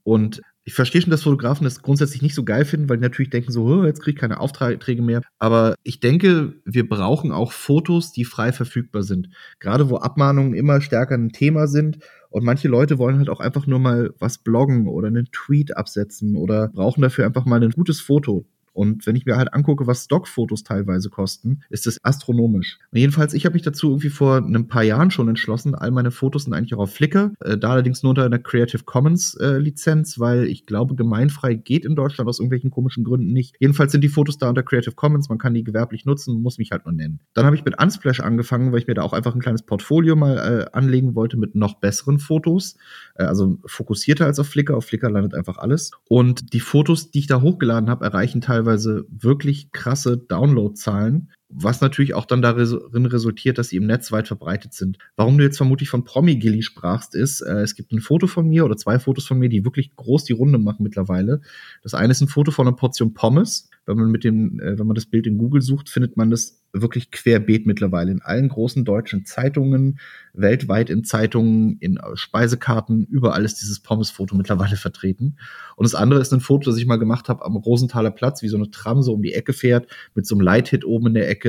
Und 0.03 0.43
ich 0.67 0.73
verstehe 0.73 1.03
schon, 1.03 1.11
dass 1.11 1.23
Fotografen 1.25 1.65
das 1.65 1.83
grundsätzlich 1.83 2.23
nicht 2.23 2.35
so 2.35 2.43
geil 2.43 2.65
finden, 2.65 2.89
weil 2.89 2.97
die 2.97 3.03
natürlich 3.03 3.29
denken 3.29 3.53
so, 3.53 3.85
jetzt 3.85 4.01
kriege 4.01 4.15
ich 4.15 4.21
keine 4.21 4.41
Aufträge 4.41 5.03
mehr. 5.03 5.21
Aber 5.39 5.75
ich 5.83 6.01
denke, 6.01 6.55
wir 6.65 6.89
brauchen 6.89 7.33
auch 7.33 7.53
Fotos, 7.53 8.13
die 8.13 8.25
frei 8.25 8.51
verfügbar 8.51 9.03
sind. 9.03 9.29
Gerade 9.61 9.91
wo 9.91 9.97
Abmahnungen 9.97 10.55
immer 10.55 10.81
stärker 10.81 11.17
ein 11.17 11.31
Thema 11.31 11.67
sind. 11.67 11.99
Und 12.31 12.45
manche 12.45 12.69
Leute 12.69 12.99
wollen 12.99 13.19
halt 13.19 13.29
auch 13.29 13.41
einfach 13.41 13.67
nur 13.67 13.79
mal 13.79 14.15
was 14.19 14.39
bloggen 14.39 14.89
oder 14.89 15.09
einen 15.09 15.29
Tweet 15.33 15.77
absetzen 15.77 16.35
oder 16.35 16.69
brauchen 16.69 17.03
dafür 17.03 17.27
einfach 17.27 17.45
mal 17.45 17.63
ein 17.63 17.71
gutes 17.71 18.01
Foto. 18.01 18.47
Und 18.75 19.07
wenn 19.07 19.17
ich 19.17 19.25
mir 19.25 19.37
halt 19.37 19.55
angucke, 19.55 19.87
was 19.87 20.05
Stockfotos 20.05 20.65
teilweise 20.65 21.09
kosten, 21.09 21.61
ist 21.71 21.87
es 21.87 22.05
astronomisch. 22.05 22.79
Jedenfalls, 22.93 23.33
ich 23.33 23.47
habe 23.47 23.55
mich 23.55 23.63
dazu 23.63 23.89
irgendwie 23.91 24.11
vor 24.11 24.39
ein 24.39 24.67
paar 24.67 24.83
Jahren 24.83 25.11
schon 25.11 25.29
entschlossen. 25.29 25.75
All 25.75 25.93
meine 25.93 26.11
Fotos 26.11 26.45
sind 26.45 26.53
eigentlich 26.53 26.75
auch 26.75 26.81
auf 26.81 26.93
Flickr, 26.93 27.33
äh, 27.41 27.57
da 27.57 27.71
allerdings 27.71 28.03
nur 28.03 28.11
unter 28.11 28.25
einer 28.25 28.41
Creative 28.41 28.83
Commons 28.83 29.35
äh, 29.37 29.59
Lizenz, 29.59 30.19
weil 30.19 30.45
ich 30.45 30.67
glaube, 30.67 30.97
gemeinfrei 30.97 31.55
geht 31.55 31.85
in 31.85 31.95
Deutschland 31.95 32.29
aus 32.29 32.41
irgendwelchen 32.41 32.71
komischen 32.71 33.05
Gründen 33.05 33.33
nicht. 33.33 33.55
Jedenfalls 33.61 33.93
sind 33.93 34.03
die 34.03 34.09
Fotos 34.09 34.39
da 34.39 34.49
unter 34.49 34.65
Creative 34.65 34.95
Commons, 34.95 35.29
man 35.29 35.39
kann 35.39 35.55
die 35.55 35.63
gewerblich 35.63 36.05
nutzen, 36.05 36.43
muss 36.43 36.59
mich 36.59 36.73
halt 36.73 36.85
nur 36.85 36.95
nennen. 36.95 37.21
Dann 37.33 37.47
habe 37.47 37.55
ich 37.55 37.65
mit 37.65 37.81
Unsplash 37.81 38.21
angefangen, 38.21 38.73
weil 38.73 38.81
ich 38.81 38.89
mir 38.89 38.95
da 38.95 39.03
auch 39.03 39.13
einfach 39.13 39.35
ein 39.35 39.41
kleines 39.41 39.63
Portfolio 39.63 40.17
mal 40.17 40.37
äh, 40.37 40.77
anlegen 40.77 41.15
wollte 41.15 41.37
mit 41.37 41.55
noch 41.55 41.75
besseren 41.75 42.19
Fotos. 42.19 42.77
Äh, 43.15 43.25
also 43.25 43.59
fokussierter 43.67 44.27
als 44.27 44.41
auf 44.41 44.49
Flickr. 44.49 44.77
Auf 44.77 44.87
Flickr 44.87 45.11
landet 45.11 45.35
einfach 45.35 45.59
alles. 45.59 45.93
Und 46.09 46.53
die 46.53 46.61
Fotos, 46.61 47.13
die 47.13 47.21
ich 47.21 47.27
da 47.29 47.41
hochgeladen 47.41 47.89
habe, 47.89 48.05
erreichen 48.05 48.41
teilweise 48.41 48.64
teilweise 48.65 49.07
wirklich 49.11 49.71
krasse 49.73 50.17
Downloadzahlen, 50.17 51.31
was 51.57 51.81
natürlich 51.81 52.15
auch 52.15 52.27
dann 52.27 52.43
darin 52.43 53.07
resultiert, 53.07 53.59
dass 53.59 53.69
sie 53.69 53.77
im 53.77 53.87
Netz 53.87 54.11
weit 54.11 54.27
verbreitet 54.27 54.75
sind. 54.75 54.99
Warum 55.15 55.39
du 55.39 55.45
jetzt 55.45 55.57
vermutlich 55.57 55.89
von 55.89 56.05
Promi-Gilly 56.05 56.63
sprachst, 56.63 57.15
ist, 57.15 57.43
äh, 57.43 57.61
es 57.61 57.77
gibt 57.77 57.93
ein 57.93 58.01
Foto 58.01 58.27
von 58.27 58.49
mir 58.49 58.65
oder 58.65 58.77
zwei 58.77 58.99
Fotos 58.99 59.27
von 59.27 59.39
mir, 59.39 59.49
die 59.49 59.65
wirklich 59.65 59.95
groß 59.95 60.25
die 60.25 60.33
Runde 60.33 60.59
machen 60.59 60.83
mittlerweile. 60.83 61.41
Das 61.83 61.95
eine 61.95 62.11
ist 62.11 62.21
ein 62.21 62.29
Foto 62.29 62.51
von 62.51 62.67
einer 62.67 62.77
Portion 62.77 63.15
Pommes. 63.15 63.71
Wenn 63.87 63.97
man 63.97 64.11
mit 64.11 64.25
dem, 64.25 64.59
äh, 64.61 64.79
wenn 64.79 64.87
man 64.87 64.95
das 64.95 65.07
Bild 65.07 65.27
in 65.27 65.39
Google 65.39 65.63
sucht, 65.63 65.89
findet 65.89 66.17
man 66.17 66.31
das 66.31 66.65
wirklich 66.75 67.11
querbeet 67.11 67.67
mittlerweile 67.67 68.11
in 68.11 68.21
allen 68.21 68.49
großen 68.49 68.85
deutschen 68.85 69.25
Zeitungen, 69.25 70.01
weltweit 70.33 70.91
in 70.91 71.05
Zeitungen, 71.05 71.79
in 71.79 71.99
Speisekarten, 72.15 73.07
überall 73.07 73.45
ist 73.45 73.61
dieses 73.61 73.81
Pommesfoto 73.81 74.35
mittlerweile 74.35 74.77
vertreten. 74.77 75.37
Und 75.77 75.85
das 75.85 75.95
andere 75.95 76.21
ist 76.21 76.33
ein 76.33 76.41
Foto, 76.41 76.71
das 76.71 76.79
ich 76.79 76.87
mal 76.87 76.99
gemacht 76.99 77.29
habe 77.29 77.45
am 77.45 77.57
Rosenthaler 77.57 78.11
Platz, 78.11 78.43
wie 78.43 78.49
so 78.49 78.57
eine 78.57 78.71
Tram 78.71 79.03
so 79.03 79.15
um 79.15 79.23
die 79.23 79.35
Ecke 79.35 79.53
fährt, 79.53 79.87
mit 80.15 80.27
so 80.27 80.35
einem 80.35 80.43
Light-Hit 80.43 80.85
oben 80.85 81.09
in 81.09 81.15
der 81.15 81.29
Ecke. 81.29 81.44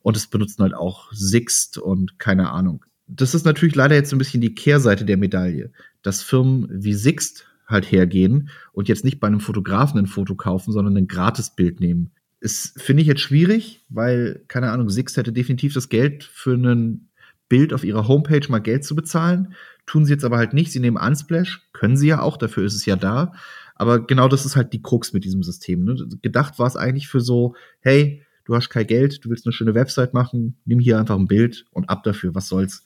Und 0.00 0.16
es 0.16 0.26
benutzen 0.26 0.62
halt 0.62 0.74
auch 0.74 1.12
Sixt 1.12 1.78
und 1.78 2.18
keine 2.18 2.50
Ahnung. 2.50 2.84
Das 3.06 3.34
ist 3.34 3.44
natürlich 3.44 3.74
leider 3.74 3.94
jetzt 3.94 4.10
so 4.10 4.16
ein 4.16 4.18
bisschen 4.18 4.40
die 4.40 4.54
Kehrseite 4.54 5.04
der 5.04 5.16
Medaille, 5.16 5.72
dass 6.02 6.22
Firmen 6.22 6.68
wie 6.70 6.94
Sixt 6.94 7.46
halt 7.66 7.90
hergehen 7.90 8.50
und 8.72 8.88
jetzt 8.88 9.04
nicht 9.04 9.20
bei 9.20 9.26
einem 9.26 9.40
Fotografen 9.40 9.98
ein 9.98 10.06
Foto 10.06 10.34
kaufen, 10.34 10.72
sondern 10.72 10.96
ein 10.96 11.08
Gratisbild 11.08 11.80
nehmen 11.80 12.10
ist, 12.40 12.80
finde 12.80 13.02
ich 13.02 13.08
jetzt 13.08 13.20
schwierig, 13.20 13.84
weil, 13.88 14.44
keine 14.48 14.70
Ahnung, 14.70 14.90
Six 14.90 15.16
hätte 15.16 15.32
definitiv 15.32 15.74
das 15.74 15.88
Geld 15.88 16.24
für 16.24 16.54
ein 16.54 17.08
Bild 17.48 17.72
auf 17.72 17.84
ihrer 17.84 18.06
Homepage 18.06 18.46
mal 18.48 18.60
Geld 18.60 18.84
zu 18.84 18.94
bezahlen. 18.94 19.54
Tun 19.86 20.04
sie 20.04 20.12
jetzt 20.12 20.24
aber 20.24 20.36
halt 20.36 20.52
nicht. 20.52 20.70
Sie 20.70 20.80
nehmen 20.80 20.98
Unsplash, 20.98 21.62
können 21.72 21.96
sie 21.96 22.08
ja 22.08 22.20
auch, 22.20 22.36
dafür 22.36 22.64
ist 22.64 22.74
es 22.74 22.86
ja 22.86 22.96
da. 22.96 23.32
Aber 23.74 24.06
genau 24.06 24.28
das 24.28 24.44
ist 24.44 24.56
halt 24.56 24.72
die 24.72 24.82
Krux 24.82 25.12
mit 25.12 25.24
diesem 25.24 25.42
System. 25.42 25.84
Ne? 25.84 25.96
Gedacht 26.22 26.58
war 26.58 26.66
es 26.66 26.76
eigentlich 26.76 27.08
für 27.08 27.20
so, 27.20 27.54
hey, 27.80 28.22
du 28.48 28.56
hast 28.56 28.70
kein 28.70 28.86
Geld, 28.86 29.24
du 29.24 29.30
willst 29.30 29.46
eine 29.46 29.52
schöne 29.52 29.74
Website 29.74 30.14
machen, 30.14 30.56
nimm 30.64 30.80
hier 30.80 30.98
einfach 30.98 31.16
ein 31.16 31.28
Bild 31.28 31.66
und 31.70 31.88
ab 31.90 32.02
dafür, 32.02 32.34
was 32.34 32.48
soll's. 32.48 32.82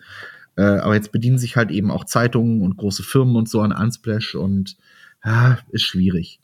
Äh, 0.57 0.63
aber 0.63 0.95
jetzt 0.95 1.13
bedienen 1.13 1.39
sich 1.39 1.57
halt 1.57 1.71
eben 1.71 1.91
auch 1.91 2.05
Zeitungen 2.05 2.61
und 2.63 2.77
große 2.77 3.05
Firmen 3.05 3.37
und 3.37 3.49
so 3.49 3.61
an 3.61 3.73
Unsplash 3.73 4.35
und 4.35 4.77
ja, 5.25 5.59
ist 5.71 5.85
schwierig 5.85 6.43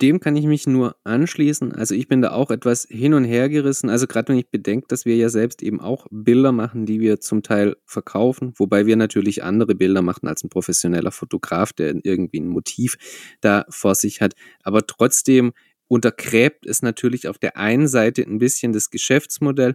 dem 0.00 0.20
kann 0.20 0.36
ich 0.36 0.46
mich 0.46 0.66
nur 0.66 0.96
anschließen. 1.04 1.72
Also 1.72 1.94
ich 1.94 2.08
bin 2.08 2.22
da 2.22 2.32
auch 2.32 2.50
etwas 2.50 2.86
hin 2.88 3.14
und 3.14 3.24
her 3.24 3.48
gerissen. 3.48 3.90
Also 3.90 4.06
gerade 4.06 4.28
wenn 4.28 4.38
ich 4.38 4.48
bedenke, 4.48 4.86
dass 4.88 5.04
wir 5.04 5.16
ja 5.16 5.28
selbst 5.28 5.62
eben 5.62 5.80
auch 5.80 6.06
Bilder 6.10 6.52
machen, 6.52 6.86
die 6.86 7.00
wir 7.00 7.20
zum 7.20 7.42
Teil 7.42 7.76
verkaufen, 7.84 8.54
wobei 8.56 8.86
wir 8.86 8.96
natürlich 8.96 9.44
andere 9.44 9.74
Bilder 9.74 10.02
machen 10.02 10.26
als 10.28 10.42
ein 10.42 10.48
professioneller 10.48 11.12
Fotograf, 11.12 11.72
der 11.72 11.94
irgendwie 12.02 12.40
ein 12.40 12.48
Motiv 12.48 12.96
da 13.40 13.64
vor 13.68 13.94
sich 13.94 14.20
hat. 14.20 14.34
Aber 14.62 14.86
trotzdem 14.86 15.52
untergräbt 15.90 16.66
es 16.66 16.82
natürlich 16.82 17.28
auf 17.28 17.38
der 17.38 17.56
einen 17.56 17.88
Seite 17.88 18.22
ein 18.22 18.38
bisschen 18.38 18.72
das 18.72 18.90
Geschäftsmodell. 18.90 19.74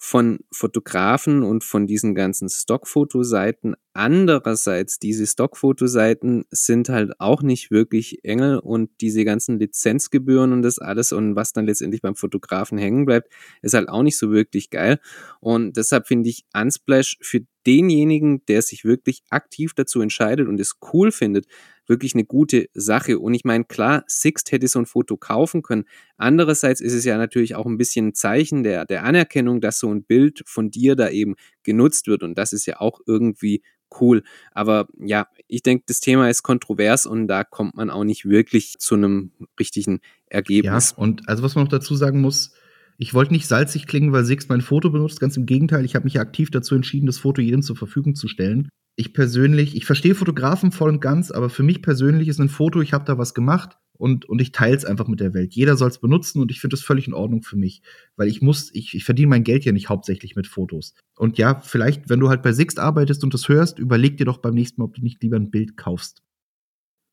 von 0.00 0.38
Fotografen 0.52 1.42
und 1.42 1.64
von 1.64 1.88
diesen 1.88 2.14
ganzen 2.14 2.48
Stockfotoseiten. 2.48 3.74
Andererseits, 3.94 5.00
diese 5.00 5.26
Stockfotoseiten 5.26 6.44
sind 6.50 6.88
halt 6.88 7.20
auch 7.20 7.42
nicht 7.42 7.72
wirklich 7.72 8.20
Engel 8.24 8.58
und 8.58 8.90
diese 9.00 9.24
ganzen 9.24 9.58
Lizenzgebühren 9.58 10.52
und 10.52 10.62
das 10.62 10.78
alles 10.78 11.10
und 11.10 11.34
was 11.34 11.52
dann 11.52 11.66
letztendlich 11.66 12.00
beim 12.00 12.14
Fotografen 12.14 12.78
hängen 12.78 13.06
bleibt, 13.06 13.32
ist 13.60 13.74
halt 13.74 13.88
auch 13.88 14.04
nicht 14.04 14.18
so 14.18 14.30
wirklich 14.30 14.70
geil. 14.70 15.00
Und 15.40 15.76
deshalb 15.76 16.06
finde 16.06 16.28
ich 16.30 16.44
Unsplash 16.54 17.18
für 17.20 17.40
denjenigen, 17.66 18.44
der 18.46 18.62
sich 18.62 18.84
wirklich 18.84 19.22
aktiv 19.30 19.74
dazu 19.74 20.00
entscheidet 20.00 20.46
und 20.46 20.60
es 20.60 20.76
cool 20.92 21.10
findet, 21.10 21.46
wirklich 21.88 22.14
eine 22.14 22.24
gute 22.24 22.68
Sache. 22.74 23.18
Und 23.18 23.34
ich 23.34 23.44
meine, 23.44 23.64
klar, 23.64 24.04
Sixt 24.06 24.52
hätte 24.52 24.68
so 24.68 24.78
ein 24.78 24.86
Foto 24.86 25.16
kaufen 25.16 25.62
können. 25.62 25.84
Andererseits 26.16 26.80
ist 26.80 26.92
es 26.92 27.04
ja 27.04 27.16
natürlich 27.16 27.54
auch 27.54 27.66
ein 27.66 27.78
bisschen 27.78 28.08
ein 28.08 28.14
Zeichen 28.14 28.62
der, 28.62 28.84
der 28.84 29.04
Anerkennung, 29.04 29.60
dass 29.60 29.78
so 29.78 29.92
ein 29.92 30.04
Bild 30.04 30.42
von 30.46 30.70
dir 30.70 30.96
da 30.96 31.08
eben 31.08 31.34
genutzt 31.62 32.06
wird. 32.06 32.22
Und 32.22 32.36
das 32.36 32.52
ist 32.52 32.66
ja 32.66 32.80
auch 32.80 33.00
irgendwie 33.06 33.62
cool. 34.00 34.22
Aber 34.52 34.88
ja, 34.98 35.28
ich 35.46 35.62
denke, 35.62 35.84
das 35.86 36.00
Thema 36.00 36.28
ist 36.28 36.42
kontrovers 36.42 37.06
und 37.06 37.26
da 37.26 37.42
kommt 37.44 37.74
man 37.74 37.90
auch 37.90 38.04
nicht 38.04 38.28
wirklich 38.28 38.76
zu 38.78 38.94
einem 38.94 39.32
richtigen 39.58 40.00
Ergebnis. 40.26 40.90
Ja, 40.90 41.02
und 41.02 41.28
also 41.28 41.42
was 41.42 41.54
man 41.54 41.64
noch 41.64 41.70
dazu 41.70 41.94
sagen 41.96 42.20
muss, 42.20 42.52
ich 42.98 43.14
wollte 43.14 43.32
nicht 43.32 43.46
salzig 43.46 43.86
klingen, 43.86 44.12
weil 44.12 44.24
Sixt 44.24 44.48
mein 44.48 44.60
Foto 44.60 44.90
benutzt. 44.90 45.20
Ganz 45.20 45.36
im 45.36 45.46
Gegenteil, 45.46 45.84
ich 45.84 45.94
habe 45.94 46.04
mich 46.04 46.20
aktiv 46.20 46.50
dazu 46.50 46.74
entschieden, 46.74 47.06
das 47.06 47.18
Foto 47.18 47.40
jedem 47.40 47.62
zur 47.62 47.76
Verfügung 47.76 48.14
zu 48.14 48.28
stellen 48.28 48.68
ich 48.98 49.14
persönlich, 49.14 49.76
ich 49.76 49.86
verstehe 49.86 50.16
Fotografen 50.16 50.72
voll 50.72 50.90
und 50.90 51.00
ganz, 51.00 51.30
aber 51.30 51.50
für 51.50 51.62
mich 51.62 51.82
persönlich 51.82 52.26
ist 52.26 52.40
ein 52.40 52.48
Foto, 52.48 52.80
ich 52.80 52.92
habe 52.92 53.04
da 53.04 53.16
was 53.16 53.32
gemacht 53.32 53.78
und, 53.92 54.28
und 54.28 54.40
ich 54.40 54.50
teile 54.50 54.76
es 54.76 54.84
einfach 54.84 55.06
mit 55.06 55.20
der 55.20 55.34
Welt. 55.34 55.54
Jeder 55.54 55.76
soll 55.76 55.88
es 55.88 56.00
benutzen 56.00 56.42
und 56.42 56.50
ich 56.50 56.60
finde 56.60 56.74
das 56.74 56.84
völlig 56.84 57.06
in 57.06 57.14
Ordnung 57.14 57.42
für 57.42 57.56
mich, 57.56 57.80
weil 58.16 58.26
ich 58.26 58.42
muss, 58.42 58.74
ich, 58.74 58.94
ich 58.94 59.04
verdiene 59.04 59.28
mein 59.28 59.44
Geld 59.44 59.64
ja 59.64 59.70
nicht 59.70 59.88
hauptsächlich 59.88 60.34
mit 60.34 60.48
Fotos. 60.48 60.94
Und 61.16 61.38
ja, 61.38 61.60
vielleicht, 61.60 62.08
wenn 62.08 62.18
du 62.18 62.28
halt 62.28 62.42
bei 62.42 62.52
Sixt 62.52 62.80
arbeitest 62.80 63.22
und 63.22 63.32
das 63.32 63.48
hörst, 63.48 63.78
überleg 63.78 64.16
dir 64.16 64.24
doch 64.24 64.38
beim 64.38 64.54
nächsten 64.54 64.80
Mal, 64.80 64.86
ob 64.86 64.94
du 64.94 65.02
nicht 65.02 65.22
lieber 65.22 65.36
ein 65.36 65.52
Bild 65.52 65.76
kaufst. 65.76 66.24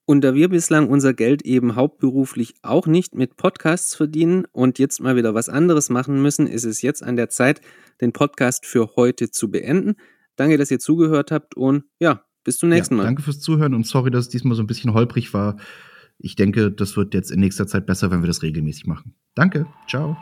Und 0.07 0.21
da 0.21 0.33
wir 0.33 0.49
bislang 0.49 0.89
unser 0.89 1.13
Geld 1.13 1.43
eben 1.43 1.75
hauptberuflich 1.75 2.55
auch 2.63 2.87
nicht 2.87 3.13
mit 3.13 3.37
Podcasts 3.37 3.93
verdienen 3.93 4.45
und 4.51 4.79
jetzt 4.79 5.01
mal 5.01 5.15
wieder 5.15 5.35
was 5.35 5.49
anderes 5.49 5.91
machen 5.91 6.19
müssen, 6.19 6.47
ist 6.47 6.63
es 6.63 6.81
jetzt 6.81 7.03
an 7.03 7.15
der 7.15 7.29
Zeit, 7.29 7.61
den 8.01 8.11
Podcast 8.11 8.65
für 8.65 8.95
heute 8.95 9.29
zu 9.29 9.51
beenden. 9.51 9.95
Danke, 10.35 10.57
dass 10.57 10.71
ihr 10.71 10.79
zugehört 10.79 11.31
habt 11.31 11.55
und 11.55 11.83
ja, 11.99 12.25
bis 12.43 12.57
zum 12.57 12.69
nächsten 12.69 12.95
ja, 12.95 12.97
Mal. 12.97 13.03
Danke 13.03 13.21
fürs 13.21 13.39
Zuhören 13.39 13.73
und 13.73 13.85
sorry, 13.85 14.11
dass 14.11 14.25
es 14.25 14.29
diesmal 14.29 14.55
so 14.55 14.63
ein 14.63 14.67
bisschen 14.67 14.93
holprig 14.93 15.33
war. 15.33 15.57
Ich 16.17 16.35
denke, 16.35 16.71
das 16.71 16.95
wird 16.95 17.13
jetzt 17.13 17.31
in 17.31 17.39
nächster 17.39 17.67
Zeit 17.67 17.85
besser, 17.85 18.11
wenn 18.11 18.21
wir 18.21 18.27
das 18.27 18.41
regelmäßig 18.41 18.85
machen. 18.85 19.15
Danke, 19.35 19.65
ciao. 19.87 20.17